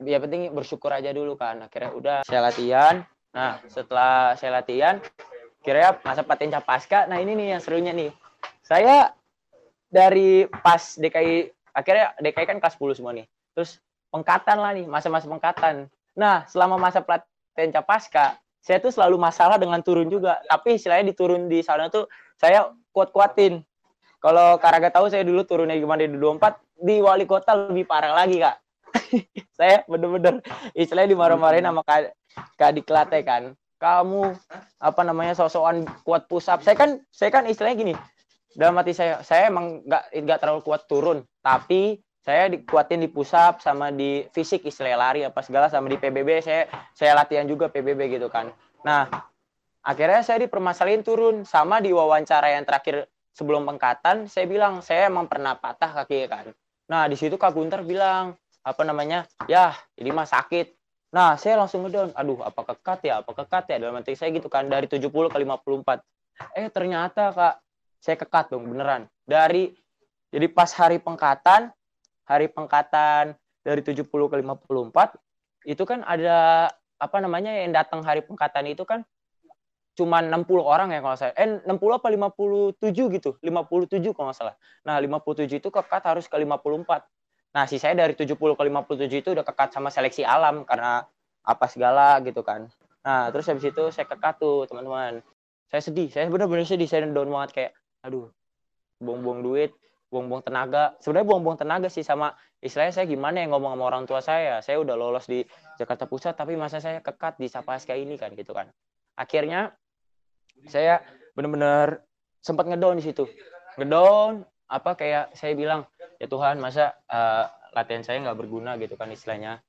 ya 0.00 0.16
penting 0.16 0.48
bersyukur 0.56 0.88
aja 0.88 1.12
dulu 1.12 1.36
kan 1.36 1.60
akhirnya 1.68 1.92
udah 1.92 2.16
saya 2.24 2.40
latihan 2.48 3.04
nah 3.36 3.60
setelah 3.68 4.32
saya 4.40 4.64
latihan 4.64 4.96
kira 5.60 6.00
masa 6.00 6.24
paten 6.24 6.48
capaska 6.48 7.04
nah 7.04 7.20
ini 7.20 7.36
nih 7.36 7.46
yang 7.52 7.60
serunya 7.60 7.92
nih 7.92 8.08
saya 8.64 9.12
dari 9.92 10.48
pas 10.48 10.96
DKI 10.96 11.52
akhirnya 11.76 12.16
DKI 12.16 12.46
kan 12.48 12.58
kelas 12.64 12.80
10 12.80 12.96
semua 12.96 13.12
nih 13.12 13.28
terus 13.52 13.76
pengkatan 14.08 14.56
lah 14.56 14.72
nih 14.72 14.88
masa-masa 14.88 15.28
pengkatan 15.28 15.92
nah 16.16 16.48
selama 16.48 16.80
masa 16.80 17.04
pelatihan 17.04 17.76
capaska 17.76 18.40
saya 18.64 18.80
tuh 18.80 18.88
selalu 18.88 19.20
masalah 19.20 19.60
dengan 19.60 19.84
turun 19.84 20.08
juga 20.08 20.40
tapi 20.48 20.80
istilahnya 20.80 21.12
diturun 21.12 21.52
di 21.52 21.60
sana 21.60 21.92
tuh 21.92 22.08
saya 22.40 22.72
kuat-kuatin. 22.92 23.64
Kalau 24.20 24.56
Karaga 24.56 24.88
tahu 24.92 25.12
saya 25.12 25.24
dulu 25.24 25.44
turunnya 25.44 25.76
gimana 25.76 26.04
di 26.04 26.16
24, 26.16 26.56
di 26.80 26.96
wali 27.04 27.28
kota 27.28 27.52
lebih 27.68 27.84
parah 27.84 28.16
lagi, 28.16 28.40
Kak. 28.40 28.56
saya 29.58 29.82
bener-bener 29.86 30.40
istilahnya 30.72 31.12
dimarah-marahin 31.14 31.66
sama 31.66 31.82
Kak, 31.86 32.12
Kak 32.56 32.72
Diklate 32.76 33.20
kan. 33.22 33.52
Kamu 33.76 34.32
apa 34.80 35.02
namanya 35.04 35.36
sosokan 35.36 35.84
kuat 36.02 36.24
push 36.26 36.48
up. 36.48 36.64
Saya 36.64 36.76
kan 36.76 37.00
saya 37.12 37.28
kan 37.28 37.44
istilahnya 37.44 37.76
gini. 37.76 37.94
Dalam 38.56 38.72
hati 38.80 38.96
saya, 38.96 39.20
saya 39.20 39.52
emang 39.52 39.84
nggak 39.84 40.16
nggak 40.16 40.38
terlalu 40.40 40.60
kuat 40.64 40.88
turun, 40.88 41.20
tapi 41.44 42.00
saya 42.24 42.48
dikuatin 42.48 43.04
di 43.04 43.08
push 43.12 43.36
up 43.36 43.60
sama 43.60 43.92
di 43.92 44.24
fisik 44.32 44.64
istilah 44.64 44.96
lari 44.96 45.28
apa 45.28 45.44
segala 45.44 45.68
sama 45.68 45.92
di 45.92 46.00
PBB 46.00 46.40
saya 46.40 46.64
saya 46.96 47.12
latihan 47.12 47.44
juga 47.44 47.68
PBB 47.68 48.16
gitu 48.16 48.32
kan. 48.32 48.48
Nah, 48.80 49.12
akhirnya 49.86 50.24
saya 50.26 50.42
dipermasalahin 50.48 51.06
turun 51.06 51.44
sama 51.46 51.78
di 51.78 51.94
wawancara 51.94 52.56
yang 52.56 52.66
terakhir 52.66 53.06
sebelum 53.36 53.62
pengkatan 53.62 54.26
saya 54.26 54.48
bilang 54.50 54.82
saya 54.82 55.06
emang 55.06 55.30
pernah 55.30 55.54
patah 55.54 55.92
kaki 56.02 56.26
kan 56.26 56.50
nah 56.90 57.06
di 57.06 57.14
situ 57.14 57.38
kak 57.38 57.54
Gunter 57.54 57.86
bilang 57.86 58.34
apa 58.66 58.82
namanya 58.82 59.30
ya 59.46 59.70
ini 59.94 60.10
mah 60.10 60.26
sakit 60.26 60.74
nah 61.14 61.38
saya 61.38 61.54
langsung 61.54 61.86
ngedown 61.86 62.10
aduh 62.18 62.42
apa 62.42 62.74
kekat 62.74 63.06
ya 63.06 63.22
apa 63.22 63.30
kekat 63.30 63.64
ya 63.70 63.76
dalam 63.78 63.94
hati 64.02 64.18
saya 64.18 64.34
gitu 64.34 64.50
kan 64.50 64.66
dari 64.66 64.90
70 64.90 65.06
ke 65.06 65.38
54 65.38 66.02
eh 66.58 66.66
ternyata 66.74 67.30
kak 67.30 67.54
saya 68.02 68.16
kekat 68.18 68.50
dong 68.50 68.66
beneran 68.66 69.06
dari 69.22 69.70
jadi 70.34 70.50
pas 70.50 70.74
hari 70.74 70.98
pengkatan 70.98 71.70
hari 72.26 72.50
pengkatan 72.50 73.38
dari 73.62 73.80
70 73.86 74.02
ke 74.02 74.36
54 74.42 75.70
itu 75.70 75.82
kan 75.86 76.02
ada 76.02 76.68
apa 76.98 77.16
namanya 77.22 77.54
yang 77.54 77.70
datang 77.70 78.02
hari 78.02 78.26
pengkatan 78.26 78.66
itu 78.66 78.82
kan 78.82 79.06
cuma 79.96 80.20
60 80.20 80.60
orang 80.60 80.92
ya 80.92 81.00
kalau 81.00 81.16
saya. 81.16 81.32
Eh 81.34 81.64
60 81.64 81.72
apa 81.96 82.06
57 82.12 83.16
gitu. 83.16 83.30
57 83.40 84.12
kalau 84.12 84.28
nggak 84.28 84.36
salah. 84.36 84.54
Nah, 84.84 85.00
57 85.00 85.56
itu 85.56 85.72
kekat 85.72 86.04
harus 86.04 86.28
ke 86.28 86.36
54. 86.36 87.00
Nah, 87.56 87.64
si 87.64 87.80
saya 87.80 87.96
dari 87.96 88.12
70 88.12 88.36
ke 88.36 88.62
57 88.68 89.08
itu 89.24 89.32
udah 89.32 89.40
kekat 89.40 89.72
sama 89.72 89.88
seleksi 89.88 90.28
alam 90.28 90.68
karena 90.68 91.08
apa 91.40 91.64
segala 91.72 92.20
gitu 92.20 92.44
kan. 92.44 92.68
Nah, 93.00 93.32
terus 93.32 93.48
habis 93.48 93.64
itu 93.64 93.88
saya 93.88 94.04
kekat 94.04 94.36
tuh, 94.36 94.68
teman-teman. 94.68 95.24
Saya 95.72 95.80
sedih, 95.80 96.12
saya 96.12 96.28
benar-benar 96.28 96.68
sedih, 96.68 96.84
saya 96.84 97.08
down 97.08 97.32
banget 97.32 97.50
kayak 97.56 97.72
aduh, 98.04 98.28
buang-buang 99.00 99.40
duit, 99.40 99.72
buang-buang 100.12 100.44
tenaga. 100.44 101.00
Sebenarnya 101.00 101.26
buang-buang 101.32 101.56
tenaga 101.56 101.88
sih 101.88 102.04
sama 102.04 102.36
istilahnya 102.60 102.92
saya 102.92 103.06
gimana 103.08 103.40
ya 103.40 103.48
ngomong 103.48 103.72
sama 103.72 103.84
orang 103.88 104.04
tua 104.04 104.20
saya. 104.20 104.60
Saya 104.60 104.76
udah 104.84 104.92
lolos 104.92 105.24
di 105.24 105.40
Jakarta 105.80 106.04
Pusat 106.04 106.36
tapi 106.36 106.60
masa 106.60 106.76
saya 106.78 107.00
kekat 107.00 107.40
di 107.40 107.48
Sapaska 107.48 107.96
ini 107.96 108.20
kan 108.20 108.36
gitu 108.36 108.52
kan. 108.52 108.68
Akhirnya 109.16 109.72
saya 110.68 111.00
benar-benar 111.32 112.04
sempat 112.40 112.64
ngedown 112.64 112.96
di 112.96 113.04
situ 113.04 113.28
ngedown 113.76 114.40
apa 114.66 114.96
kayak 114.96 115.36
saya 115.36 115.52
bilang 115.52 115.84
ya 116.16 116.26
Tuhan 116.26 116.60
masa 116.60 116.96
uh, 117.08 117.48
latihan 117.76 118.02
saya 118.04 118.24
nggak 118.24 118.38
berguna 118.38 118.80
gitu 118.80 118.96
kan 118.96 119.12
istilahnya. 119.12 119.60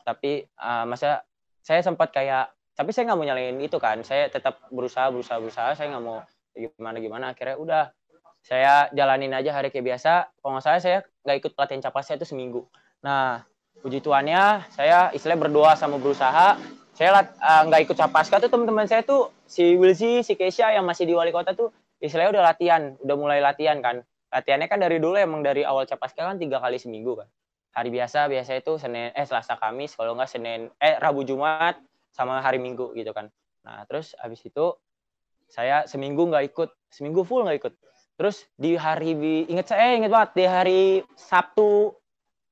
Tapi 0.00 0.48
uh, 0.56 0.84
masa 0.88 1.24
saya 1.60 1.84
sempat 1.84 2.10
kayak 2.10 2.50
tapi 2.72 2.96
saya 2.96 3.12
nggak 3.12 3.18
mau 3.20 3.26
nyalain 3.28 3.58
itu 3.60 3.76
kan. 3.76 4.00
Saya 4.00 4.32
tetap 4.32 4.64
berusaha 4.72 5.12
berusaha 5.12 5.36
berusaha. 5.36 5.76
Saya 5.76 5.92
nggak 5.92 6.04
mau 6.04 6.24
gimana 6.56 6.96
gimana. 6.98 7.24
Akhirnya 7.36 7.56
udah 7.60 7.82
saya 8.40 8.88
jalanin 8.96 9.36
aja 9.36 9.52
hari 9.52 9.68
kayak 9.68 9.96
biasa. 9.96 10.32
Kalau 10.40 10.56
nggak 10.56 10.64
salah 10.64 10.80
saya 10.80 10.98
nggak 11.24 11.36
ikut 11.44 11.52
pelatihan 11.52 11.82
capasnya 11.84 12.16
itu 12.16 12.26
seminggu. 12.26 12.64
Nah 13.04 13.44
puji 13.80 14.00
tuannya 14.00 14.64
saya 14.72 15.12
istilahnya 15.12 15.48
berdoa 15.48 15.72
sama 15.76 16.00
berusaha. 16.00 16.56
Saya 16.96 17.16
uh, 17.16 17.62
nggak 17.68 17.88
ikut 17.88 17.96
capaska 17.96 18.40
tuh 18.40 18.52
teman-teman 18.52 18.84
saya 18.84 19.00
tuh 19.00 19.32
si 19.48 19.76
Wilsi, 19.76 20.20
si 20.20 20.36
Keisha 20.36 20.68
yang 20.72 20.84
masih 20.84 21.08
di 21.08 21.16
wali 21.16 21.32
kota 21.32 21.56
tuh 21.56 21.72
istilahnya 22.00 22.40
udah 22.40 22.44
latihan, 22.52 22.82
udah 23.00 23.16
mulai 23.16 23.40
latihan 23.44 23.80
kan. 23.84 24.00
Latihannya 24.30 24.70
kan 24.70 24.78
dari 24.78 25.02
dulu 25.02 25.18
emang 25.18 25.42
dari 25.42 25.66
awal 25.66 25.84
capaska 25.90 26.22
kan 26.22 26.38
tiga 26.38 26.62
kali 26.62 26.78
seminggu 26.78 27.18
kan. 27.18 27.28
Hari 27.74 27.90
biasa 27.90 28.30
biasa 28.30 28.62
itu 28.62 28.78
Senin 28.78 29.10
eh 29.14 29.26
Selasa 29.26 29.58
Kamis 29.58 29.98
kalau 29.98 30.14
nggak 30.14 30.30
Senin 30.30 30.70
eh 30.78 30.98
Rabu 31.02 31.26
Jumat 31.26 31.78
sama 32.14 32.38
hari 32.38 32.62
Minggu 32.62 32.94
gitu 32.94 33.10
kan. 33.10 33.30
Nah 33.66 33.82
terus 33.90 34.14
habis 34.22 34.42
itu 34.46 34.74
saya 35.50 35.82
seminggu 35.90 36.30
nggak 36.30 36.54
ikut, 36.54 36.70
seminggu 36.94 37.26
full 37.26 37.42
nggak 37.42 37.58
ikut. 37.58 37.74
Terus 38.14 38.46
di 38.54 38.78
hari 38.78 39.18
inget 39.50 39.66
saya 39.66 39.98
inget 39.98 40.14
banget 40.14 40.30
di 40.38 40.44
hari 40.46 40.82
Sabtu 41.18 41.90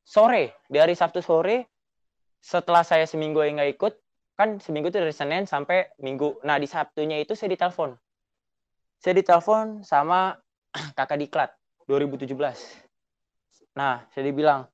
sore, 0.03 0.59
di 0.67 0.79
hari 0.83 0.99
Sabtu 0.99 1.23
sore 1.23 1.71
setelah 2.43 2.83
saya 2.83 3.07
seminggu 3.07 3.43
yang 3.43 3.59
nggak 3.59 3.79
ikut, 3.79 3.95
kan 4.39 4.63
seminggu 4.63 4.91
itu 4.91 4.99
dari 5.03 5.15
Senin 5.15 5.47
sampai 5.51 5.91
Minggu. 5.99 6.39
Nah, 6.47 6.57
di 6.63 6.71
Sabtunya 6.71 7.19
itu 7.19 7.35
saya 7.35 7.51
ditelepon. 7.51 7.99
Saya 9.03 9.15
ditelepon 9.19 9.83
sama 9.83 10.39
kakak 10.99 11.19
diklat 11.19 11.51
2017. 11.89 12.37
Nah, 13.81 14.05
saya 14.13 14.23
dibilang, 14.29 14.69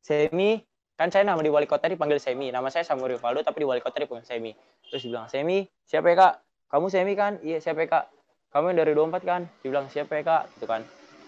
Semi, 0.00 0.56
kan 0.96 1.12
saya 1.12 1.28
nama 1.28 1.44
di 1.44 1.52
wali 1.52 1.68
kota 1.68 1.92
dipanggil 1.92 2.16
Semi. 2.16 2.48
Nama 2.48 2.64
saya 2.72 2.88
Samuel 2.88 3.20
Rivaldo, 3.20 3.44
tapi 3.44 3.60
di 3.60 3.68
wali 3.68 3.84
kota 3.84 4.00
dipanggil 4.00 4.24
Semi. 4.24 4.56
Terus 4.88 5.04
dibilang, 5.04 5.28
Semi, 5.28 5.68
siapa 5.84 6.08
ya 6.08 6.16
kak? 6.16 6.34
Kamu 6.72 6.86
Semi 6.88 7.12
kan? 7.12 7.36
Iya, 7.44 7.60
siapa 7.60 7.84
ya 7.84 7.88
kak? 7.92 8.04
Kamu 8.48 8.72
yang 8.72 8.78
dari 8.80 8.92
24 8.96 9.22
kan? 9.28 9.42
Dibilang, 9.60 9.86
siapa 9.92 10.16
ya 10.16 10.22
kak? 10.24 10.42
Gitu 10.56 10.64
kan. 10.64 10.80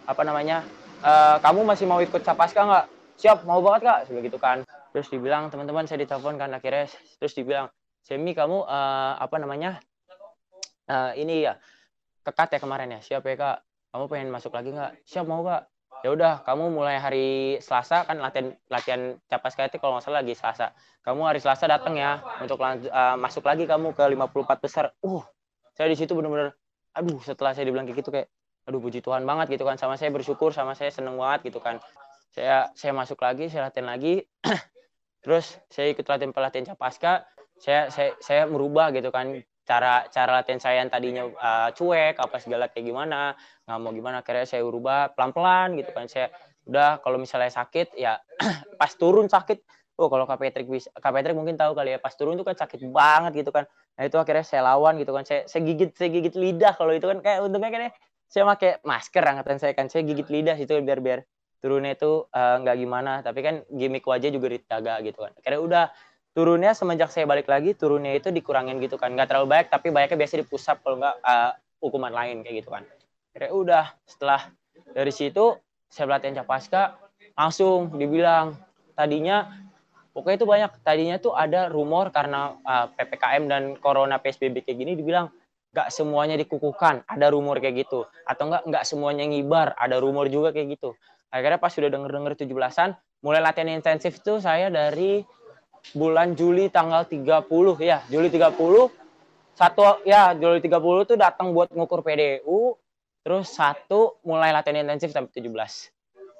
Apa 0.09 0.22
namanya? 0.25 0.64
"Eh, 1.05 1.37
kamu 1.44 1.61
masih 1.68 1.85
mau 1.85 2.01
ikut 2.01 2.25
Capaska 2.25 2.62
nggak? 2.64 2.87
Siap, 3.20 3.44
mau 3.44 3.61
banget 3.61 3.85
kak. 3.85 3.99
Sebelah 4.09 4.25
gitu 4.25 4.38
kan. 4.40 4.59
Terus 4.96 5.12
dibilang, 5.12 5.53
teman-teman 5.53 5.85
saya 5.85 6.01
ditelepon 6.01 6.40
kan 6.40 6.49
akhirnya. 6.57 6.88
Terus 7.20 7.37
dibilang, 7.37 7.68
Semi 8.01 8.33
kamu 8.33 8.64
eh, 8.64 9.12
apa 9.20 9.37
namanya? 9.37 9.83
Eh, 10.87 11.12
ini 11.20 11.44
ya, 11.44 11.59
kekat 12.22 12.57
ya 12.57 12.59
kemarin 12.62 12.96
ya. 12.96 13.01
Siap 13.03 13.27
ya 13.27 13.35
kak? 13.37 13.57
Kamu 13.94 14.05
pengen 14.11 14.29
masuk 14.35 14.53
lagi 14.53 14.75
nggak? 14.75 15.03
Siap 15.07 15.27
mau 15.27 15.42
kak. 15.46 15.70
Ya 16.05 16.12
udah, 16.12 16.44
kamu 16.44 16.77
mulai 16.77 17.01
hari 17.01 17.57
Selasa 17.64 18.05
kan 18.05 18.20
latihan 18.20 18.53
latihan 18.68 19.16
capaska 19.33 19.64
itu 19.66 19.81
kalau 19.81 19.96
nggak 19.96 20.05
salah 20.05 20.20
lagi 20.20 20.37
Selasa. 20.37 20.77
Kamu 21.01 21.25
hari 21.25 21.40
Selasa 21.40 21.64
datang 21.64 21.96
ya 21.96 22.20
untuk 22.44 22.61
eh, 22.61 23.16
masuk 23.16 23.42
lagi 23.46 23.64
kamu 23.64 23.96
ke 23.96 24.05
54 24.05 24.61
besar. 24.61 24.92
Uh, 25.01 25.25
saya 25.72 25.88
di 25.88 25.96
situ 25.96 26.12
bener-bener, 26.12 26.53
aduh 26.92 27.16
setelah 27.25 27.57
saya 27.57 27.68
dibilang 27.68 27.88
kayak 27.88 28.05
gitu 28.05 28.12
kayak, 28.12 28.29
aduh 28.68 28.81
puji 28.81 29.01
Tuhan 29.01 29.25
banget 29.25 29.57
gitu 29.57 29.64
kan. 29.64 29.81
Sama 29.81 29.96
saya 29.96 30.12
bersyukur, 30.12 30.53
sama 30.53 30.77
saya 30.77 30.92
seneng 30.92 31.16
banget 31.16 31.49
gitu 31.53 31.64
kan. 31.64 31.81
Saya 32.31 32.68
saya 32.77 32.92
masuk 32.92 33.16
lagi, 33.25 33.49
saya 33.49 33.72
latihan 33.72 33.88
lagi. 33.88 34.20
Terus 35.25 35.57
saya 35.72 35.90
ikut 35.90 36.05
latihan 36.05 36.33
pelatihan 36.37 36.77
capaska. 36.77 37.25
Saya 37.57 37.88
saya 37.88 38.12
saya 38.20 38.44
merubah 38.44 38.92
gitu 38.92 39.09
kan 39.09 39.40
cara 39.66 40.07
cara 40.14 40.31
latihan 40.40 40.62
saya 40.62 40.87
yang 40.87 40.90
tadinya 40.90 41.26
uh, 41.26 41.68
cuek 41.74 42.14
apa 42.16 42.38
segala 42.38 42.70
kayak 42.70 42.87
gimana 42.87 43.35
nggak 43.66 43.79
mau 43.83 43.90
gimana 43.90 44.22
akhirnya 44.22 44.46
saya 44.46 44.62
ubah 44.62 45.12
pelan 45.18 45.35
pelan 45.35 45.74
gitu 45.74 45.90
kan. 45.90 46.07
Saya 46.07 46.31
udah 46.70 47.02
kalau 47.02 47.18
misalnya 47.18 47.50
sakit 47.50 47.98
ya 47.98 48.22
pas 48.81 48.92
turun 48.94 49.26
sakit. 49.26 49.59
Oh 49.96 50.12
kalau 50.12 50.29
Kak 50.29 50.37
Patrick 50.37 50.68
bisa 50.68 50.92
Kak 50.92 51.09
Patrick 51.09 51.33
mungkin 51.33 51.57
tahu 51.57 51.72
kali 51.72 51.96
ya 51.96 51.98
pas 51.98 52.12
turun 52.12 52.37
itu 52.37 52.44
kan 52.46 52.55
sakit 52.55 52.85
banget 52.94 53.42
gitu 53.42 53.50
kan. 53.50 53.66
Nah 53.96 54.05
itu 54.05 54.16
akhirnya 54.20 54.44
saya 54.44 54.62
lawan 54.70 55.00
gitu 55.00 55.11
kan. 55.16 55.24
Saya 55.24 55.48
saya 55.48 55.64
gigit 55.64 55.96
saya 55.96 56.12
gigit 56.12 56.37
lidah 56.37 56.76
kalau 56.76 56.92
itu 56.92 57.09
kan. 57.09 57.18
Kayak 57.24 57.48
untungnya 57.48 57.70
kan 57.72 57.81
ya, 57.88 57.90
saya 58.29 58.44
pakai 58.44 58.70
masker 58.85 59.24
angkatan 59.24 59.57
saya 59.57 59.72
kan. 59.72 59.88
Saya 59.88 60.05
gigit 60.05 60.29
lidah 60.29 60.55
situ 60.61 60.76
biar 60.85 61.00
biar 61.00 61.24
turunnya 61.64 61.96
itu 61.96 62.29
eh, 62.29 62.57
nggak 62.61 62.76
gimana. 62.76 63.12
Tapi 63.24 63.40
kan 63.40 63.55
gimmick 63.72 64.05
wajah 64.05 64.29
juga 64.29 64.46
dijaga 64.52 65.00
gitu 65.00 65.18
kan. 65.24 65.33
Akhirnya 65.40 65.61
udah 65.64 65.85
turunnya 66.37 66.77
semenjak 66.77 67.09
saya 67.09 67.25
balik 67.25 67.49
lagi 67.49 67.72
turunnya 67.72 68.12
itu 68.12 68.29
dikurangin 68.29 68.77
gitu 68.85 69.01
kan. 69.01 69.16
Nggak 69.16 69.33
terlalu 69.33 69.57
banyak 69.57 69.68
tapi 69.72 69.88
banyaknya 69.88 70.20
biasa 70.20 70.35
di 70.37 70.44
pusat 70.44 70.77
kalau 70.85 71.01
nggak 71.01 71.16
eh, 71.25 71.51
hukuman 71.81 72.12
lain 72.12 72.44
kayak 72.44 72.61
gitu 72.61 72.68
kan. 72.77 72.85
Akhirnya 73.33 73.53
udah 73.57 73.85
setelah 74.05 74.40
dari 74.92 75.12
situ 75.16 75.57
saya 75.88 76.12
latihan 76.12 76.44
capaska 76.44 77.01
langsung 77.33 77.96
dibilang 77.96 78.53
tadinya 78.92 79.49
pokoknya 80.12 80.37
itu 80.37 80.49
banyak 80.49 80.70
tadinya 80.85 81.16
tuh 81.16 81.33
ada 81.33 81.72
rumor 81.72 82.12
karena 82.12 82.53
eh, 82.61 82.87
ppkm 82.92 83.42
dan 83.49 83.62
corona 83.81 84.20
psbb 84.20 84.61
kayak 84.61 84.77
gini 84.77 84.92
dibilang 84.92 85.33
nggak 85.72 85.88
semuanya 85.88 86.37
dikukuhkan 86.37 87.01
ada 87.09 87.33
rumor 87.33 87.64
kayak 87.64 87.88
gitu. 87.88 88.05
Atau 88.29 88.53
nggak 88.53 88.68
nggak 88.68 88.85
semuanya 88.85 89.25
ngibar 89.25 89.72
ada 89.72 89.96
rumor 89.96 90.29
juga 90.29 90.53
kayak 90.53 90.77
gitu. 90.77 90.92
Akhirnya 91.33 91.57
pas 91.57 91.72
sudah 91.72 91.88
denger 91.88 92.12
denger 92.12 92.33
17-an 92.44 92.92
mulai 93.25 93.40
latihan 93.40 93.72
intensif 93.72 94.20
itu 94.20 94.37
saya 94.38 94.68
dari 94.68 95.25
bulan 95.94 96.35
Juli 96.35 96.72
tanggal 96.72 97.07
30 97.07 97.46
ya 97.83 98.03
Juli 98.11 98.33
30 98.33 98.57
satu 99.57 99.83
ya 100.03 100.35
Juli 100.35 100.59
30 100.59 101.09
tuh 101.09 101.16
datang 101.20 101.55
buat 101.55 101.70
ngukur 101.70 102.03
PDU 102.03 102.75
terus 103.22 103.55
satu 103.55 104.18
mulai 104.27 104.51
latihan 104.51 104.83
intensif 104.83 105.14
sampai 105.14 105.31
17 105.31 105.94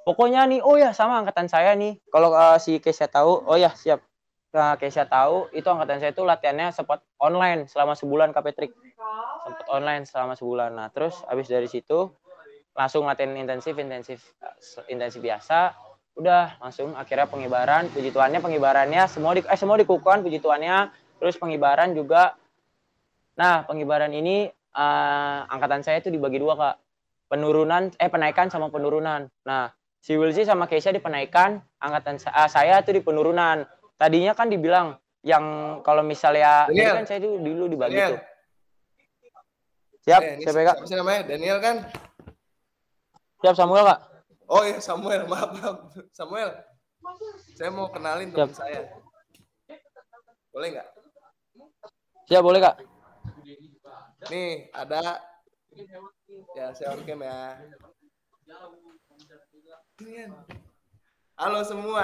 pokoknya 0.07 0.47
nih 0.47 0.63
oh 0.63 0.79
ya 0.79 0.95
sama 0.95 1.19
angkatan 1.19 1.51
saya 1.51 1.75
nih. 1.75 1.99
Kalau 2.15 2.31
eh, 2.31 2.59
si 2.63 2.79
Kesha 2.79 3.11
tahu 3.11 3.43
oh 3.43 3.59
ya 3.59 3.75
siap. 3.75 3.99
Nah, 4.55 4.79
Kesha 4.79 5.05
tahu 5.05 5.51
itu 5.53 5.67
angkatan 5.67 5.99
saya 5.99 6.15
tuh 6.15 6.25
latihannya 6.25 6.71
sempat 6.71 7.03
online 7.19 7.67
selama 7.67 7.99
sebulan 7.99 8.31
Kak 8.31 8.47
Patrick. 8.47 8.73
Sempat 9.43 9.67
online 9.69 10.07
selama 10.07 10.39
sebulan. 10.39 10.71
Nah 10.79 10.89
terus 10.95 11.27
habis 11.27 11.51
dari 11.51 11.67
situ 11.67 12.15
langsung 12.73 13.05
latihan 13.11 13.35
intensif 13.35 13.75
intensif 13.77 14.23
intensif 14.87 15.19
biasa 15.19 15.75
udah 16.17 16.57
langsung 16.59 16.97
akhirnya 16.97 17.29
pengibaran 17.29 17.93
puji 17.93 18.09
Tuhannya 18.09 18.41
pengibarannya 18.41 19.05
semua 19.05 19.37
di 19.37 19.45
eh 19.45 19.59
semua 19.61 19.77
dikukuhkan 19.77 20.25
puji 20.25 20.41
Tuhannya 20.41 20.89
terus 21.21 21.37
pengibaran 21.37 21.93
juga 21.93 22.33
nah 23.37 23.69
pengibaran 23.69 24.09
ini 24.11 24.49
eh, 24.51 25.39
angkatan 25.47 25.85
saya 25.85 26.01
itu 26.01 26.09
dibagi 26.09 26.41
dua 26.41 26.57
kak 26.57 26.75
penurunan 27.29 27.93
eh 28.01 28.09
penaikan 28.09 28.49
sama 28.49 28.73
penurunan 28.73 29.29
nah 29.45 29.69
si 30.01 30.17
Wilsi 30.17 30.49
sama 30.49 30.65
Keisha 30.65 30.89
di 30.89 31.05
penaikan 31.05 31.61
angkatan 31.77 32.17
sa- 32.17 32.33
ah, 32.33 32.49
saya 32.49 32.81
itu 32.81 32.97
di 32.97 33.05
penurunan 33.05 33.69
tadinya 34.01 34.33
kan 34.33 34.49
dibilang 34.49 34.97
yang 35.21 35.45
kalau 35.83 36.01
misalnya 36.01 36.71
Daniel. 36.71 36.97
kan 36.97 37.05
saya 37.05 37.19
itu 37.19 37.37
dulu 37.37 37.67
dibagi 37.67 37.93
Daniel. 37.93 38.11
tuh 38.17 38.21
siap 40.01 40.23
Eh, 40.23 40.33
ini 40.39 40.43
siapa 40.47 40.59
ya, 40.59 40.67
kak 40.71 40.77
siapa 40.87 40.97
namanya? 40.97 41.21
Daniel 41.27 41.59
kan? 41.59 41.77
siap 43.43 43.53
Samuel 43.53 43.85
kak 43.85 44.01
Oh 44.47 44.63
iya 44.63 44.79
Samuel, 44.79 45.27
maaf, 45.27 45.51
maaf. 45.59 45.77
Samuel. 46.15 46.51
Saya 47.55 47.71
mau 47.71 47.91
kenalin 47.91 48.31
teman 48.31 48.51
Siap. 48.51 48.59
saya. 48.59 48.83
Boleh 50.51 50.69
nggak? 50.73 50.89
siap 52.27 52.43
boleh 52.43 52.59
kak 52.59 52.75
Nih, 54.27 54.67
ada 54.75 55.23
ya 56.59 56.75
saya 56.75 56.91
on 56.91 57.07
cam 57.07 57.23
ya. 57.23 57.55
Halo 61.39 61.61
semua. 61.63 62.03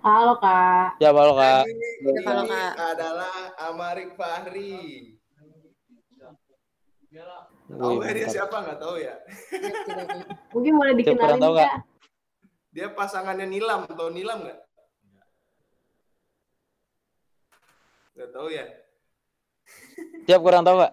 Halo 0.00 0.32
kak. 0.40 0.96
siap 0.96 1.12
halo 1.12 1.32
kak 1.34 1.64
Ini, 1.68 1.88
Halo, 2.24 2.42
ini 2.44 2.48
Kak. 2.48 2.72
adalah 2.96 3.36
Amarik 3.60 4.16
Fahri. 4.16 5.12
Tahu 7.64 7.92
nggak 7.96 8.12
dia 8.12 8.28
siapa? 8.28 8.56
Nggak 8.60 8.78
tahu 8.80 8.94
ya. 9.00 9.14
Mungkin 10.52 10.72
boleh 10.76 10.92
dikenalin 11.00 11.40
tahu, 11.40 11.54
kak. 11.56 11.72
Dia 12.74 12.86
pasangannya 12.92 13.46
Nilam. 13.48 13.88
Tahu 13.88 14.10
Nilam 14.12 14.44
nggak? 14.44 14.58
Nggak 18.14 18.30
tahu 18.30 18.48
ya. 18.52 18.66
siap 20.24 20.40
kurang 20.40 20.64
tahu 20.64 20.80
kak 20.80 20.92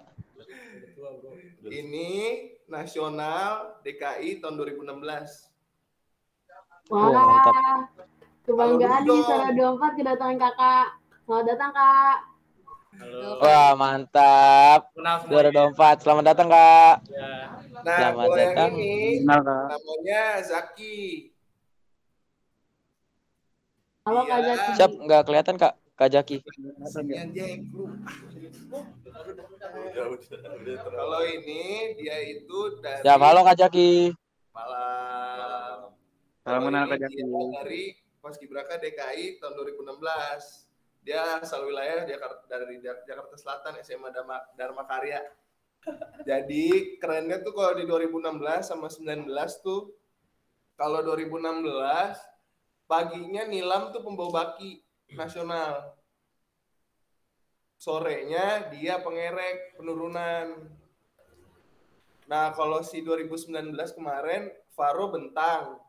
Ini 1.62 2.10
nasional 2.68 3.80
DKI 3.86 4.42
tahun 4.42 4.56
2016. 4.60 5.52
Wah, 6.92 7.08
mantap. 7.08 7.56
kebanggaan 8.44 9.02
nih 9.06 9.08
Dong. 9.08 9.24
Sora 9.24 9.50
24 9.56 10.00
kedatangan 10.02 10.38
kakak. 10.42 10.88
Selamat 11.24 11.46
datang 11.48 11.72
kak. 11.72 12.31
Wah 13.40 13.72
mantap. 13.74 14.92
Juara 15.26 15.48
dompet. 15.50 15.98
Selamat 16.04 16.24
datang 16.28 16.48
kak. 16.48 16.96
Nah, 17.08 17.48
Selamat 17.88 18.20
kalau 18.22 18.36
yang 18.36 18.52
datang. 18.52 18.72
ini 18.76 18.94
Kenal 19.24 19.40
kak. 19.42 19.66
namanya 19.72 20.22
Zaki. 20.44 21.00
Halo 24.04 24.22
kak 24.22 24.38
Iya. 24.38 24.48
Zaki. 24.52 24.72
Siap 24.76 24.92
nggak 25.00 25.22
kelihatan 25.24 25.56
kak? 25.56 25.74
Kak 25.94 26.10
lu. 26.10 26.36
Kalau 30.84 31.22
ini 31.24 31.62
dia 31.96 32.18
itu 32.28 32.60
dari 32.82 33.02
Siap 33.02 33.20
halo 33.20 33.42
Kak 33.42 33.56
Jaki. 33.56 34.12
malam. 34.52 35.96
Salam 36.42 36.60
Kalau 36.60 36.68
kenal, 36.68 36.84
Kak 36.90 36.98
dia 37.00 37.24
dari 37.56 37.84
Paskibraka 38.20 38.76
DKI 38.76 39.40
tahun 39.40 39.54
2016. 39.56 40.71
Dia 41.02 41.42
asal 41.42 41.66
wilayah 41.66 42.06
Jakarta 42.06 42.46
dari 42.46 42.78
Jak- 42.78 43.06
Jakarta 43.10 43.36
Selatan 43.38 43.74
SMA 43.82 44.10
Dharma, 44.14 44.38
Dharma 44.54 44.86
Karya. 44.86 45.22
Jadi 46.22 46.98
kerennya 47.02 47.42
tuh 47.42 47.58
kalau 47.58 47.74
di 47.74 47.90
2016 47.90 48.70
sama 48.70 48.86
19 48.86 49.26
tuh 49.66 49.90
kalau 50.78 51.02
2016 51.02 52.22
paginya 52.86 53.46
Nilam 53.50 53.90
tuh 53.90 54.06
pembawa 54.06 54.54
baki 54.54 54.82
nasional. 55.18 55.98
Sorenya 57.82 58.70
dia 58.70 59.02
pengerek 59.02 59.74
penurunan. 59.74 60.70
Nah, 62.30 62.54
kalau 62.54 62.86
si 62.86 63.02
2019 63.02 63.74
kemarin 63.98 64.54
Faro 64.78 65.10
bentang. 65.10 65.82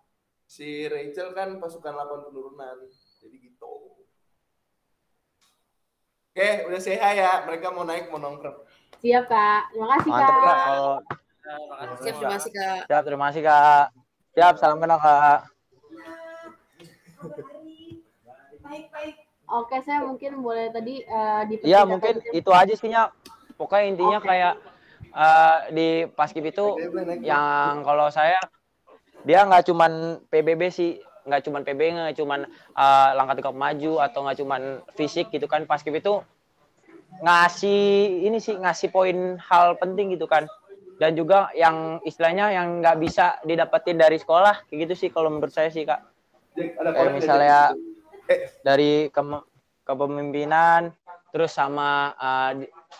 Si 0.49 0.89
Rachel 0.89 1.37
kan 1.37 1.61
pasukan 1.61 1.93
8 1.93 2.29
penurunan. 2.29 2.77
Jadi 3.21 3.37
gitu. 3.41 3.82
Oke, 6.33 6.65
udah 6.65 6.81
say 6.81 6.97
hi 6.97 7.21
ya. 7.21 7.45
Mereka 7.45 7.77
mau 7.77 7.85
naik, 7.85 8.09
mau 8.09 8.17
nongkrong. 8.17 8.57
Siap 9.05 9.29
kak. 9.29 9.69
Terima 9.69 9.87
kasih 9.93 10.11
Mantap 10.17 10.33
kak. 10.33 10.57
Kalau 10.65 10.97
Siap, 12.01 12.15
terima 12.17 12.33
kasih 12.33 12.51
Kak. 12.57 12.81
siap 12.89 13.03
terima 13.05 13.25
kasih 13.29 13.43
kak. 13.45 13.85
Siap 14.33 14.55
salam 14.57 14.79
kenal 14.81 14.97
kak. 14.97 15.39
Oke, 19.53 19.77
saya 19.85 20.01
mungkin 20.09 20.41
boleh 20.41 20.73
tadi 20.73 21.05
eh, 21.05 21.43
dipersilakan 21.53 21.69
Iya 21.69 21.81
mungkin 21.85 22.15
itu 22.33 22.49
aja 22.49 22.73
sih 22.73 22.89
Nyak. 22.89 23.13
Pokoknya 23.61 23.85
intinya 23.93 24.19
Oke. 24.25 24.33
kayak 24.33 24.55
eh, 25.13 25.57
di 25.77 25.89
paskib 26.17 26.49
itu 26.49 26.81
yang 27.21 27.85
kalau 27.85 28.09
saya 28.09 28.41
dia 29.29 29.45
nggak 29.45 29.69
cuman 29.69 30.25
PBB 30.33 30.73
sih 30.73 30.97
nggak 31.23 31.43
cuman 31.47 31.63
PB 31.63 31.81
nggak 31.95 32.15
cuman 32.19 32.41
uh, 32.75 33.09
langkah 33.15 33.39
tegap 33.39 33.55
maju 33.55 33.93
atau 34.03 34.27
nggak 34.27 34.39
cuman 34.43 34.63
fisik 34.99 35.31
gitu 35.31 35.47
kan. 35.47 35.65
Paskib 35.65 35.95
itu 35.95 36.23
ngasih 37.23 38.25
ini 38.27 38.41
sih 38.41 38.57
ngasih 38.57 38.89
poin 38.91 39.39
hal 39.39 39.79
penting 39.79 40.15
gitu 40.15 40.27
kan. 40.27 40.47
Dan 41.01 41.19
juga 41.19 41.51
yang 41.59 41.99
istilahnya 42.07 42.55
yang 42.55 42.79
nggak 42.79 42.99
bisa 43.03 43.39
didapetin 43.43 43.99
dari 43.99 44.23
sekolah 44.23 44.67
kayak 44.71 44.87
gitu 44.87 44.95
sih 44.95 45.09
kalau 45.11 45.31
menurut 45.33 45.51
saya 45.51 45.71
sih 45.73 45.83
kak. 45.83 45.99
Kayak 46.55 47.13
misalnya 47.17 47.75
dari 48.63 49.11
ke 49.11 49.23
kepemimpinan 49.83 50.95
terus 51.33 51.51
sama 51.57 52.13
uh, 52.15 52.53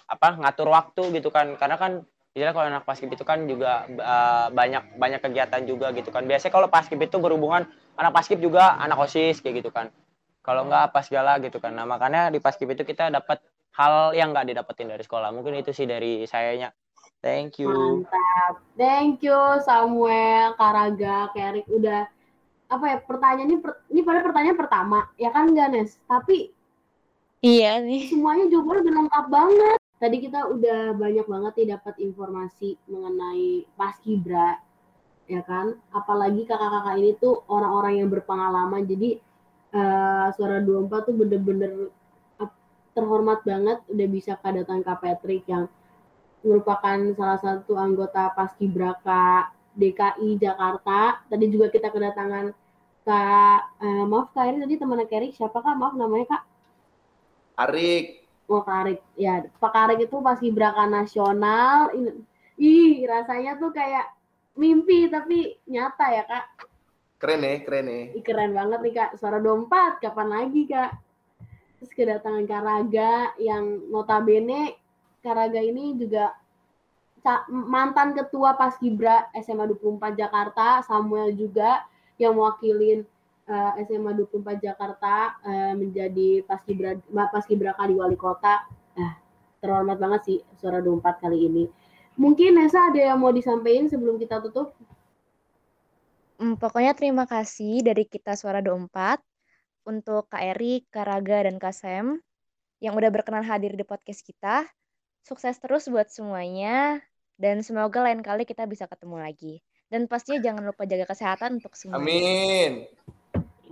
apa 0.09 0.29
ngatur 0.41 0.73
waktu 0.73 1.15
gitu 1.21 1.31
kan. 1.31 1.55
Karena 1.61 1.79
kan 1.79 2.03
Jadi 2.33 2.49
kalau 2.49 2.65
anak 2.65 2.89
paskib 2.89 3.13
itu 3.13 3.29
kan 3.29 3.45
juga 3.45 3.85
uh, 3.85 4.49
banyak 4.49 4.97
banyak 4.97 5.21
kegiatan 5.21 5.69
juga 5.69 5.93
gitu 5.93 6.09
kan. 6.09 6.25
Biasanya 6.25 6.49
kalau 6.49 6.65
paskib 6.65 6.97
itu 7.05 7.21
berhubungan 7.21 7.69
anak 7.97 8.13
paskib 8.13 8.39
juga 8.41 8.77
anak 8.81 8.99
osis 9.09 9.41
kayak 9.41 9.65
gitu 9.65 9.71
kan. 9.73 9.89
Kalau 10.43 10.67
enggak 10.67 10.91
apa 10.91 11.01
segala 11.07 11.39
gitu 11.39 11.63
kan. 11.63 11.75
Nah 11.75 11.87
makanya 11.87 12.33
di 12.33 12.43
paskib 12.43 12.71
itu 12.73 12.83
kita 12.83 13.13
dapat 13.13 13.39
hal 13.79 14.13
yang 14.13 14.35
nggak 14.35 14.53
didapetin 14.53 14.91
dari 14.91 15.03
sekolah. 15.05 15.31
Mungkin 15.31 15.59
itu 15.59 15.71
sih 15.71 15.87
dari 15.87 16.27
sayanya. 16.27 16.75
Thank 17.23 17.63
you. 17.63 17.71
Mantap. 17.71 18.59
Thank 18.75 19.23
you 19.23 19.39
Samuel, 19.63 20.59
Karaga, 20.59 21.31
Kerik 21.31 21.71
udah 21.71 22.11
apa 22.73 22.85
ya 22.89 22.97
pertanyaan 23.05 23.53
ini 23.53 23.57
per, 23.61 23.85
ini 23.93 24.01
pada 24.01 24.25
pertanyaan 24.25 24.57
pertama 24.57 25.05
ya 25.21 25.29
kan 25.29 25.53
enggak 25.53 25.69
Nes 25.77 26.01
tapi 26.09 26.49
Iya 27.45 27.85
nih. 27.85 28.09
semuanya 28.09 28.49
jawabannya 28.49 28.81
udah 28.81 28.95
lengkap 28.97 29.27
banget 29.29 29.79
tadi 30.01 30.17
kita 30.25 30.41
udah 30.49 30.81
banyak 30.97 31.27
banget 31.29 31.53
nih 31.53 31.69
dapat 31.77 31.95
informasi 32.01 32.81
mengenai 32.89 33.69
paskibra 33.77 34.57
ya 35.33 35.43
kan? 35.43 35.77
Apalagi 35.97 36.45
kakak-kakak 36.45 36.95
ini 37.01 37.11
tuh 37.17 37.41
orang-orang 37.49 38.05
yang 38.05 38.09
berpengalaman. 38.13 38.85
Jadi 38.85 39.17
eh, 39.73 40.27
suara 40.37 40.61
24 40.61 41.09
tuh 41.09 41.15
bener-bener 41.17 41.73
terhormat 42.93 43.41
banget 43.49 43.81
udah 43.89 44.09
bisa 44.13 44.37
kedatangan 44.37 44.85
Kak 44.85 45.01
Patrick 45.01 45.49
yang 45.49 45.65
merupakan 46.45 46.99
salah 47.17 47.41
satu 47.41 47.81
anggota 47.81 48.29
paskibraka 48.37 49.49
DKI 49.73 50.37
Jakarta. 50.37 51.25
Tadi 51.25 51.45
juga 51.49 51.73
kita 51.73 51.89
kedatangan 51.89 52.53
Kak 53.03 53.61
eh, 53.81 54.05
maaf 54.05 54.29
Kak 54.37 54.45
Eri 54.45 54.61
tadi 54.61 54.75
temannya 54.77 55.09
Kak 55.09 55.19
Eri 55.19 55.29
siapa 55.33 55.59
Kak? 55.65 55.75
Maaf 55.81 55.97
namanya 55.97 56.37
Kak? 56.37 56.43
Arik, 57.53 58.23
Oh 58.51 58.61
Karik, 58.61 59.01
ya 59.15 59.47
Pak 59.57 59.73
Karik 59.73 60.01
itu 60.05 60.17
paskibraka 60.21 60.85
nasional. 60.85 61.89
Ih, 62.59 63.01
rasanya 63.09 63.57
tuh 63.57 63.71
kayak 63.73 64.13
mimpi 64.57 65.09
tapi 65.09 65.57
nyata 65.69 66.07
ya 66.13 66.25
kak. 66.29 66.47
keren 67.23 67.47
ya, 67.47 67.63
keren 67.63 67.87
ya. 67.87 68.03
Ih, 68.19 68.25
keren 68.27 68.51
banget 68.51 68.81
nih 68.83 68.95
kak. 68.99 69.11
Suara 69.17 69.39
dompat, 69.39 70.03
kapan 70.03 70.29
lagi 70.29 70.67
kak? 70.67 70.91
Terus 71.79 71.93
kedatangan 71.99 72.47
Karaga 72.47 73.35
yang 73.43 73.91
notabene 73.91 74.79
Karaga 75.23 75.63
ini 75.63 75.95
juga 75.95 76.35
mantan 77.47 78.11
ketua 78.11 78.59
paskibra 78.59 79.31
SMA 79.39 79.71
24 79.71 80.19
Jakarta, 80.19 80.83
Samuel 80.83 81.39
juga 81.39 81.87
yang 82.19 82.35
mewakilin 82.35 83.07
eh, 83.47 83.73
SMA 83.87 84.19
24 84.19 84.59
Jakarta 84.59 85.39
eh, 85.47 85.75
menjadi 85.79 86.43
paskibra 86.43 86.99
paskibraka 87.31 87.87
di 87.87 87.95
wali 87.95 88.19
kota. 88.19 88.67
Nah, 88.99 89.15
terhormat 89.63 89.99
banget 90.03 90.21
sih 90.27 90.39
suara 90.59 90.83
24 90.83 91.23
kali 91.23 91.39
ini. 91.47 91.65
Mungkin 92.17 92.61
Nesa 92.61 92.93
ada 92.93 93.01
yang 93.01 93.19
mau 93.21 93.33
disampaikan 93.33 93.89
sebelum 93.89 94.21
kita 94.21 94.41
tutup? 94.45 94.77
Hmm, 96.43 96.59
pokoknya 96.59 96.93
terima 96.93 97.25
kasih 97.25 97.87
dari 97.87 98.05
kita 98.05 98.35
Suara 98.35 98.59
24 98.59 99.23
untuk 99.87 100.27
Kak 100.27 100.43
Eri, 100.43 100.83
Kak 100.91 101.07
Raga, 101.07 101.47
dan 101.47 101.57
Kak 101.57 101.75
Sam 101.75 102.19
yang 102.83 102.99
udah 102.99 103.15
berkenan 103.15 103.47
hadir 103.47 103.79
di 103.79 103.87
podcast 103.87 104.27
kita. 104.27 104.67
Sukses 105.23 105.55
terus 105.63 105.87
buat 105.87 106.11
semuanya 106.11 106.99
dan 107.39 107.63
semoga 107.63 108.03
lain 108.03 108.27
kali 108.27 108.43
kita 108.43 108.67
bisa 108.67 108.91
ketemu 108.91 109.23
lagi. 109.23 109.63
Dan 109.87 110.11
pastinya 110.11 110.43
jangan 110.43 110.67
lupa 110.67 110.83
jaga 110.83 111.07
kesehatan 111.07 111.63
untuk 111.63 111.79
semuanya. 111.79 112.03
Amin. 112.03 112.73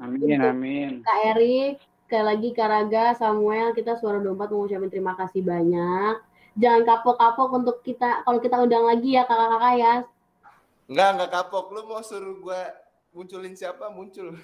Amin, 0.00 0.38
amin. 0.40 0.90
Kak 1.03 1.18
Erik, 1.35 1.83
sekali 2.07 2.24
lagi 2.24 2.48
Kak 2.55 2.68
Raga, 2.70 3.05
Samuel, 3.18 3.74
kita 3.74 3.98
suara 3.98 4.22
24 4.22 4.55
mengucapkan 4.55 4.90
terima 4.94 5.12
kasih 5.18 5.42
banyak. 5.42 6.29
Jangan 6.61 6.83
kapok-kapok 6.85 7.49
untuk 7.57 7.77
kita, 7.81 8.20
kalau 8.29 8.38
kita 8.38 8.61
undang 8.61 8.85
lagi 8.85 9.16
ya 9.16 9.25
kakak-kakak 9.25 9.75
ya. 9.81 9.94
Enggak, 10.90 11.09
enggak 11.16 11.31
kapok. 11.33 11.64
Lu 11.73 11.81
mau 11.88 12.05
suruh 12.05 12.37
gua 12.42 12.68
munculin 13.16 13.57
siapa? 13.57 13.88
Muncul. 13.88 14.37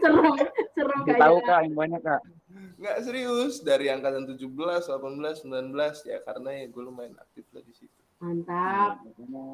Serem, 0.00 0.36
serem 0.72 1.00
Kita 1.04 1.16
Kak 1.16 1.20
tahu 1.20 1.38
kak 1.44 1.58
yang 1.68 1.76
banyak 1.76 2.00
kak. 2.00 2.22
Enggak 2.80 2.96
serius. 3.04 3.60
Dari 3.60 3.86
angkatan 3.92 4.24
17, 4.24 4.40
18, 4.88 5.44
19. 5.44 6.08
Ya 6.08 6.18
karena 6.24 6.48
ya 6.56 6.64
gue 6.68 6.82
lumayan 6.82 7.16
aktif 7.20 7.44
lah 7.52 7.62
di 7.64 7.74
situ. 7.76 8.00
Mantap. 8.16 9.04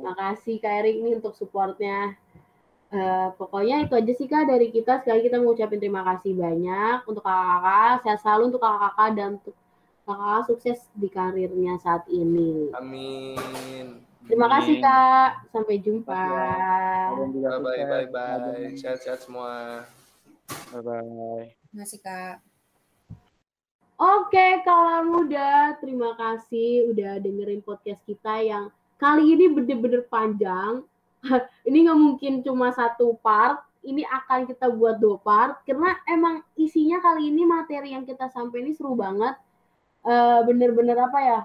Makasih 0.06 0.62
Kak 0.62 0.86
Erik 0.86 1.02
nih 1.02 1.18
untuk 1.18 1.34
supportnya. 1.34 2.14
Eh, 2.92 3.28
pokoknya 3.40 3.88
itu 3.88 3.94
aja 3.98 4.12
sih 4.14 4.28
Kak 4.30 4.46
dari 4.46 4.70
kita. 4.70 5.02
Sekali 5.02 5.26
kita 5.26 5.42
mengucapkan 5.42 5.80
terima 5.82 6.06
kasih 6.14 6.38
banyak 6.38 7.02
untuk 7.10 7.26
kakak-kakak. 7.26 7.94
Sehat 8.06 8.18
selalu 8.22 8.42
untuk 8.54 8.62
kakak-kakak 8.62 9.08
dan 9.18 9.28
untuk 9.42 9.54
kakak 10.02 10.50
sukses 10.50 10.78
di 10.94 11.08
karirnya 11.08 11.78
saat 11.82 12.06
ini. 12.10 12.70
Amin. 12.74 14.02
Terima 14.26 14.46
kasih. 14.46 14.78
Kak. 14.78 15.50
Sampai 15.50 15.82
jumpa. 15.82 16.24
Bye 17.18 17.58
bye 17.58 17.84
bye 17.86 18.06
bye. 18.10 18.74
Sehat-sehat 18.78 19.26
semua. 19.26 19.82
Bye 20.70 20.82
bye. 20.82 21.46
Masih 21.72 21.98
kak. 22.04 22.44
Oke, 24.02 24.66
kawan 24.66 25.14
muda, 25.14 25.78
terima 25.78 26.12
kasih 26.18 26.90
udah 26.90 27.22
dengerin 27.22 27.62
podcast 27.62 28.02
kita 28.02 28.42
yang 28.42 28.66
kali 28.98 29.38
ini 29.38 29.46
bener-bener 29.46 30.02
panjang. 30.10 30.82
ini 31.68 31.86
nggak 31.86 32.00
mungkin 32.02 32.32
cuma 32.42 32.74
satu 32.74 33.14
part, 33.22 33.62
ini 33.86 34.02
akan 34.02 34.50
kita 34.50 34.74
buat 34.74 34.98
dua 34.98 35.22
part 35.22 35.62
karena 35.62 35.94
emang 36.10 36.42
isinya 36.58 36.98
kali 36.98 37.30
ini 37.30 37.46
materi 37.46 37.94
yang 37.94 38.02
kita 38.02 38.26
sampai 38.30 38.66
ini 38.66 38.74
seru 38.74 38.98
banget. 38.98 39.38
Eh, 40.02 40.40
bener-bener 40.42 40.98
apa 40.98 41.18
ya? 41.22 41.40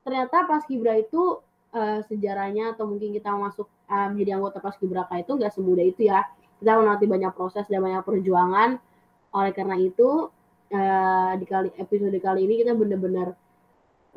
Ternyata 0.00 0.48
pas 0.48 0.64
Gibra 0.64 0.96
itu 0.96 1.44
eh, 1.76 2.00
sejarahnya 2.08 2.72
atau 2.72 2.88
mungkin 2.88 3.12
kita 3.12 3.28
masuk 3.36 3.68
eh, 3.88 4.08
menjadi 4.08 4.40
anggota 4.40 4.58
pas 4.64 4.76
Gibraka 4.80 5.20
itu 5.20 5.32
nggak 5.36 5.52
semudah 5.52 5.84
itu 5.84 6.08
ya. 6.08 6.24
Kita 6.58 6.74
melewati 6.80 7.06
banyak 7.06 7.32
proses 7.36 7.68
dan 7.68 7.84
banyak 7.84 8.02
perjuangan. 8.02 8.80
Oleh 9.36 9.52
karena 9.52 9.76
itu 9.76 10.32
eh, 10.72 11.32
di 11.36 11.44
kali 11.44 11.68
episode 11.76 12.16
kali 12.16 12.48
ini 12.48 12.64
kita 12.64 12.72
benar-benar 12.72 13.36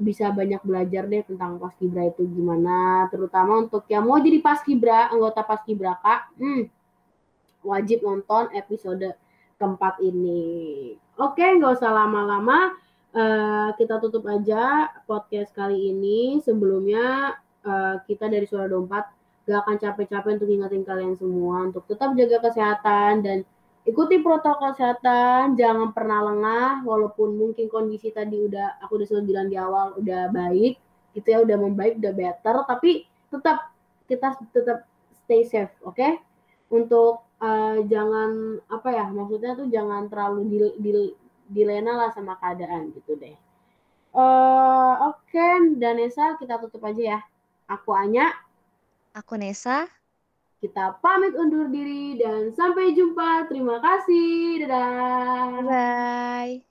bisa 0.02 0.32
banyak 0.34 0.64
belajar 0.66 1.06
deh 1.06 1.22
tentang 1.28 1.62
paskibra 1.62 2.10
itu 2.10 2.26
gimana 2.26 3.06
terutama 3.14 3.62
untuk 3.62 3.86
yang 3.86 4.08
mau 4.08 4.18
jadi 4.18 4.42
paskibra 4.42 5.14
anggota 5.14 5.46
paskibraka 5.46 6.32
hmm, 6.42 6.66
wajib 7.62 8.02
nonton 8.02 8.50
episode 8.58 9.14
keempat 9.62 10.02
ini 10.02 10.96
oke 11.22 11.38
nggak 11.38 11.78
usah 11.78 11.94
lama-lama 11.94 12.74
eh, 13.12 13.70
kita 13.76 14.00
tutup 14.00 14.24
aja 14.28 14.90
podcast 15.08 15.52
kali 15.56 15.92
ini. 15.92 16.40
Sebelumnya 16.44 17.38
eh, 17.64 17.96
kita 18.08 18.28
dari 18.32 18.48
suara 18.48 18.68
dompat 18.72 19.12
gak 19.42 19.68
akan 19.68 19.78
capek-capek 19.82 20.38
untuk 20.38 20.50
ingetin 20.54 20.86
kalian 20.86 21.16
semua 21.18 21.66
untuk 21.66 21.84
tetap 21.90 22.14
jaga 22.14 22.38
kesehatan 22.46 23.26
dan 23.26 23.38
ikuti 23.82 24.22
protokol 24.22 24.78
kesehatan, 24.78 25.58
jangan 25.58 25.90
pernah 25.90 26.22
lengah 26.30 26.86
walaupun 26.86 27.34
mungkin 27.34 27.66
kondisi 27.66 28.14
tadi 28.14 28.38
udah 28.38 28.78
aku 28.86 29.02
udah 29.02 29.08
selalu 29.10 29.26
bilang 29.34 29.48
di 29.50 29.58
awal 29.58 29.98
udah 29.98 30.30
baik, 30.30 30.78
gitu 31.18 31.28
ya 31.28 31.42
udah 31.42 31.58
membaik, 31.58 31.98
udah 31.98 32.14
better, 32.14 32.56
tapi 32.70 33.10
tetap 33.34 33.74
kita 34.06 34.38
tetap 34.54 34.86
stay 35.26 35.42
safe, 35.42 35.74
oke? 35.82 36.22
Untuk 36.70 37.26
eh, 37.42 37.82
jangan 37.90 38.62
apa 38.70 38.90
ya, 38.94 39.10
maksudnya 39.10 39.58
tuh 39.58 39.68
jangan 39.74 40.06
terlalu 40.14 40.42
di, 40.46 40.58
di- 40.78 41.16
dilena 41.52 41.92
lah 42.00 42.10
sama 42.16 42.40
keadaan 42.40 42.96
gitu 42.96 43.20
deh. 43.20 43.36
Eh 44.12 44.94
oke, 45.08 45.48
Danesa 45.80 46.36
kita 46.40 46.60
tutup 46.64 46.84
aja 46.88 47.18
ya. 47.18 47.20
Aku 47.68 47.96
Anya, 47.96 48.28
Aku 49.16 49.36
Nesa. 49.40 49.88
kita 50.64 50.96
pamit 51.04 51.36
undur 51.36 51.68
diri 51.72 52.16
dan 52.20 52.52
sampai 52.56 52.96
jumpa. 52.96 53.48
Terima 53.52 53.80
kasih. 53.84 54.64
Dadah. 54.68 55.64
Bye. 55.68 56.71